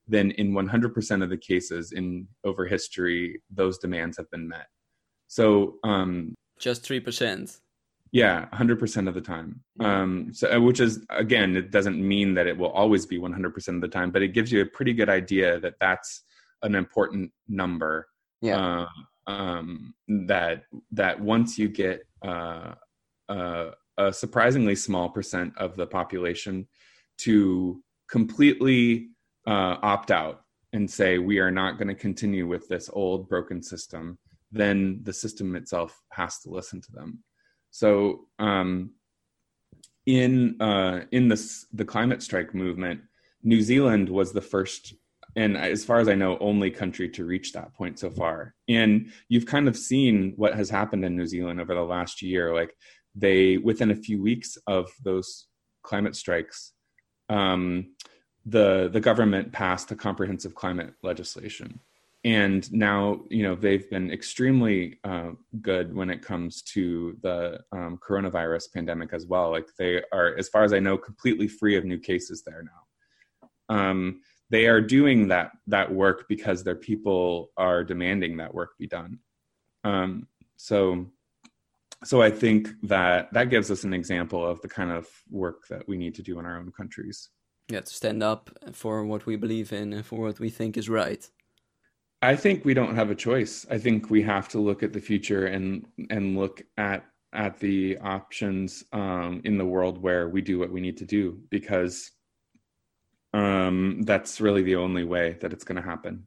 then 0.07 0.31
in 0.31 0.51
100% 0.51 1.23
of 1.23 1.29
the 1.29 1.37
cases 1.37 1.91
in 1.91 2.27
over 2.43 2.65
history 2.65 3.41
those 3.49 3.77
demands 3.77 4.17
have 4.17 4.29
been 4.31 4.47
met. 4.47 4.67
So 5.27 5.75
um 5.83 6.35
just 6.59 6.83
3% 6.83 7.59
yeah 8.11 8.45
100% 8.53 9.07
of 9.07 9.13
the 9.13 9.21
time. 9.21 9.61
Um 9.79 10.33
so 10.33 10.55
uh, 10.55 10.61
which 10.61 10.79
is 10.79 11.05
again 11.09 11.55
it 11.55 11.71
doesn't 11.71 11.99
mean 11.99 12.33
that 12.35 12.47
it 12.47 12.57
will 12.57 12.71
always 12.71 13.05
be 13.05 13.19
100% 13.19 13.67
of 13.75 13.81
the 13.81 13.87
time 13.87 14.11
but 14.11 14.21
it 14.21 14.33
gives 14.33 14.51
you 14.51 14.61
a 14.61 14.65
pretty 14.65 14.93
good 14.93 15.09
idea 15.09 15.59
that 15.59 15.75
that's 15.79 16.23
an 16.61 16.75
important 16.75 17.31
number. 17.47 18.07
Yeah. 18.41 18.57
Uh, 18.57 18.87
um, 19.27 19.93
that 20.07 20.63
that 20.91 21.19
once 21.19 21.57
you 21.57 21.67
get 21.67 22.05
uh, 22.21 22.73
uh, 23.29 23.71
a 23.97 24.13
surprisingly 24.13 24.75
small 24.75 25.09
percent 25.09 25.53
of 25.57 25.75
the 25.75 25.87
population 25.87 26.67
to 27.19 27.81
completely 28.09 29.09
uh, 29.47 29.77
opt 29.81 30.11
out 30.11 30.41
and 30.73 30.89
say 30.89 31.17
we 31.17 31.39
are 31.39 31.51
not 31.51 31.77
going 31.77 31.87
to 31.87 31.95
continue 31.95 32.47
with 32.47 32.67
this 32.67 32.89
old 32.91 33.29
broken 33.29 33.61
system, 33.61 34.17
then 34.51 34.99
the 35.03 35.13
system 35.13 35.55
itself 35.55 35.99
has 36.11 36.39
to 36.39 36.49
listen 36.49 36.81
to 36.81 36.91
them. 36.91 37.23
So 37.71 38.27
um, 38.39 38.91
in 40.05 40.61
uh, 40.61 41.01
in 41.11 41.27
this 41.27 41.65
the 41.73 41.85
climate 41.85 42.21
strike 42.21 42.53
movement, 42.53 43.01
New 43.43 43.61
Zealand 43.61 44.09
was 44.09 44.31
the 44.31 44.41
first 44.41 44.93
and 45.35 45.57
as 45.57 45.83
far 45.83 45.99
as 45.99 46.07
I 46.07 46.15
know, 46.15 46.37
only 46.39 46.71
country 46.71 47.09
to 47.09 47.25
reach 47.25 47.51
that 47.53 47.73
point 47.73 47.99
so 47.99 48.09
far. 48.09 48.55
And 48.69 49.11
you've 49.27 49.45
kind 49.45 49.67
of 49.67 49.75
seen 49.75 50.33
what 50.37 50.55
has 50.55 50.69
happened 50.69 51.03
in 51.03 51.17
New 51.17 51.25
Zealand 51.25 51.59
over 51.59 51.75
the 51.75 51.81
last 51.81 52.21
year. 52.21 52.53
Like 52.53 52.73
they, 53.15 53.57
within 53.57 53.91
a 53.91 53.95
few 53.95 54.21
weeks 54.21 54.57
of 54.67 54.89
those 55.03 55.47
climate 55.83 56.15
strikes, 56.15 56.71
um, 57.27 57.95
the 58.45 58.89
the 58.91 58.99
government 58.99 59.51
passed 59.51 59.91
a 59.91 59.95
comprehensive 59.95 60.55
climate 60.55 60.93
legislation, 61.01 61.79
and 62.23 62.71
now 62.71 63.21
you 63.29 63.43
know 63.43 63.55
they've 63.55 63.89
been 63.89 64.11
extremely 64.11 64.99
uh, 65.03 65.31
good 65.61 65.95
when 65.95 66.09
it 66.09 66.21
comes 66.21 66.61
to 66.73 67.17
the 67.21 67.59
um, 67.71 67.97
coronavirus 67.97 68.73
pandemic 68.73 69.13
as 69.13 69.25
well. 69.25 69.51
Like 69.51 69.67
they 69.77 70.01
are, 70.11 70.35
as 70.37 70.49
far 70.49 70.63
as 70.63 70.73
I 70.73 70.79
know, 70.79 70.97
completely 70.97 71.47
free 71.47 71.75
of 71.75 71.85
new 71.85 71.99
cases 71.99 72.43
there 72.43 72.63
now. 72.63 73.75
Um, 73.75 74.21
they 74.49 74.67
are 74.67 74.81
doing 74.81 75.27
that 75.27 75.51
that 75.67 75.91
work 75.91 76.25
because 76.27 76.63
their 76.63 76.75
people 76.75 77.51
are 77.57 77.83
demanding 77.83 78.37
that 78.37 78.53
work 78.53 78.77
be 78.77 78.87
done 78.87 79.19
um, 79.83 80.27
so 80.57 81.05
so 82.03 82.21
i 82.21 82.29
think 82.29 82.69
that 82.83 83.31
that 83.33 83.49
gives 83.49 83.71
us 83.71 83.83
an 83.83 83.93
example 83.93 84.45
of 84.45 84.61
the 84.61 84.67
kind 84.67 84.91
of 84.91 85.07
work 85.29 85.67
that 85.69 85.87
we 85.87 85.97
need 85.97 86.13
to 86.15 86.21
do 86.21 86.39
in 86.39 86.45
our 86.45 86.57
own 86.57 86.71
countries 86.71 87.29
yeah 87.69 87.81
to 87.81 87.93
stand 87.93 88.21
up 88.23 88.49
for 88.73 89.05
what 89.05 89.25
we 89.25 89.35
believe 89.35 89.73
in 89.73 89.93
and 89.93 90.05
for 90.05 90.19
what 90.19 90.39
we 90.39 90.49
think 90.49 90.77
is 90.77 90.89
right 90.89 91.29
i 92.21 92.35
think 92.35 92.63
we 92.65 92.73
don't 92.73 92.95
have 92.95 93.09
a 93.09 93.15
choice 93.15 93.65
i 93.71 93.77
think 93.77 94.09
we 94.09 94.21
have 94.21 94.47
to 94.47 94.59
look 94.59 94.83
at 94.83 94.93
the 94.93 95.01
future 95.01 95.47
and 95.47 95.85
and 96.09 96.37
look 96.37 96.61
at 96.77 97.05
at 97.35 97.59
the 97.59 97.97
options 97.99 98.83
um, 98.93 99.41
in 99.43 99.57
the 99.57 99.65
world 99.65 100.01
where 100.01 100.29
we 100.29 100.41
do 100.41 100.57
what 100.57 100.71
we 100.71 100.79
need 100.79 100.97
to 100.97 101.05
do 101.05 101.37
because 101.49 102.11
um, 103.33 104.01
that's 104.03 104.39
really 104.39 104.63
the 104.63 104.77
only 104.77 105.03
way 105.03 105.37
that 105.41 105.51
it's 105.51 105.65
going 105.65 105.75
to 105.75 105.81
happen. 105.81 106.25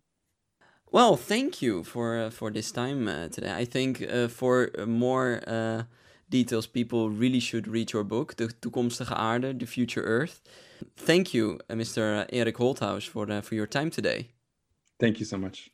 Well, 0.93 1.17
thank 1.17 1.63
you 1.63 1.83
for 1.83 2.19
uh, 2.19 2.31
for 2.31 2.51
this 2.51 2.71
time 2.71 3.09
uh, 3.09 3.29
today. 3.29 3.55
I 3.55 3.65
think 3.65 4.03
uh, 4.03 4.29
for 4.29 4.71
more 4.87 5.43
uh, 5.47 5.83
details, 6.29 6.67
people 6.67 7.09
really 7.11 7.41
should 7.41 7.67
read 7.67 7.91
your 7.91 8.07
book, 8.07 8.35
The 8.35 8.49
Toekomstige 8.61 9.13
Aarde, 9.13 9.57
The 9.57 9.67
Future 9.67 10.05
Earth. 10.05 10.41
Thank 11.05 11.27
you, 11.33 11.59
uh, 11.71 11.77
Mr. 11.77 12.27
Erik 12.33 12.57
Holthaus, 12.57 13.09
for 13.09 13.29
uh, 13.31 13.41
for 13.43 13.55
your 13.55 13.69
time 13.69 13.91
today. 13.91 14.29
Thank 14.99 15.17
you 15.17 15.25
so 15.27 15.39
much. 15.39 15.69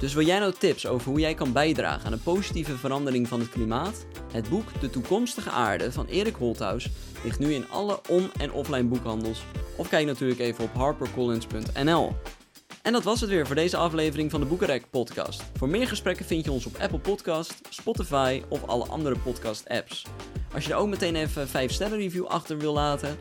Dus 0.00 0.14
wil 0.14 0.26
jij 0.26 0.38
nou 0.38 0.52
tips 0.58 0.86
over 0.86 1.10
hoe 1.10 1.20
jij 1.20 1.34
kan 1.34 1.52
bijdragen 1.52 2.06
aan 2.06 2.12
een 2.12 2.22
positieve 2.22 2.76
verandering 2.76 3.28
van 3.28 3.40
het 3.40 3.48
klimaat? 3.48 4.06
Het 4.32 4.48
boek 4.48 4.80
De 4.80 4.90
Toekomstige 4.90 5.50
Aarde 5.50 5.92
van 5.92 6.06
Erik 6.06 6.34
Holthaus 6.34 6.88
ligt 7.24 7.38
nu 7.38 7.52
in 7.52 7.68
alle 7.68 8.00
on- 8.08 8.32
en 8.38 8.52
offline 8.52 8.84
boekhandels. 8.84 9.42
Of 9.76 9.88
kijk 9.88 10.06
natuurlijk 10.06 10.40
even 10.40 10.64
op 10.64 10.72
harpercollins.nl. 10.74 12.12
En 12.82 12.92
dat 12.92 13.04
was 13.04 13.20
het 13.20 13.30
weer 13.30 13.46
voor 13.46 13.54
deze 13.54 13.76
aflevering 13.76 14.30
van 14.30 14.40
de 14.40 14.46
Boekenrek 14.46 14.90
podcast. 14.90 15.42
Voor 15.56 15.68
meer 15.68 15.88
gesprekken 15.88 16.24
vind 16.24 16.44
je 16.44 16.52
ons 16.52 16.66
op 16.66 16.76
Apple 16.80 16.98
Podcast, 16.98 17.54
Spotify 17.68 18.42
of 18.48 18.66
alle 18.66 18.86
andere 18.86 19.18
podcast 19.18 19.68
apps. 19.68 20.06
Als 20.54 20.64
je 20.64 20.72
er 20.72 20.78
ook 20.78 20.88
meteen 20.88 21.16
even 21.16 21.48
5 21.48 21.72
sterren 21.72 21.98
review 21.98 22.26
achter 22.26 22.58
wil 22.58 22.72
laten, 22.72 23.16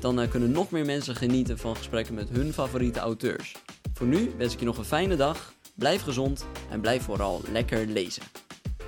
dan 0.00 0.20
eh, 0.20 0.30
kunnen 0.30 0.50
nog 0.50 0.70
meer 0.70 0.84
mensen 0.84 1.16
genieten 1.16 1.58
van 1.58 1.76
gesprekken 1.76 2.14
met 2.14 2.28
hun 2.28 2.52
favoriete 2.52 3.00
auteurs. 3.00 3.54
Voor 3.94 4.06
nu 4.06 4.32
wens 4.36 4.52
ik 4.52 4.58
je 4.58 4.66
nog 4.66 4.78
een 4.78 4.84
fijne 4.84 5.16
dag 5.16 5.54
Blijf 5.80 6.02
gezond 6.02 6.46
en 6.70 6.80
blijf 6.80 7.02
vooral 7.02 7.40
lekker 7.52 7.86
lezen. 7.86 8.22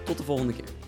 Tot 0.04 0.18
de 0.18 0.24
volgende 0.24 0.52
keer. 0.52 0.81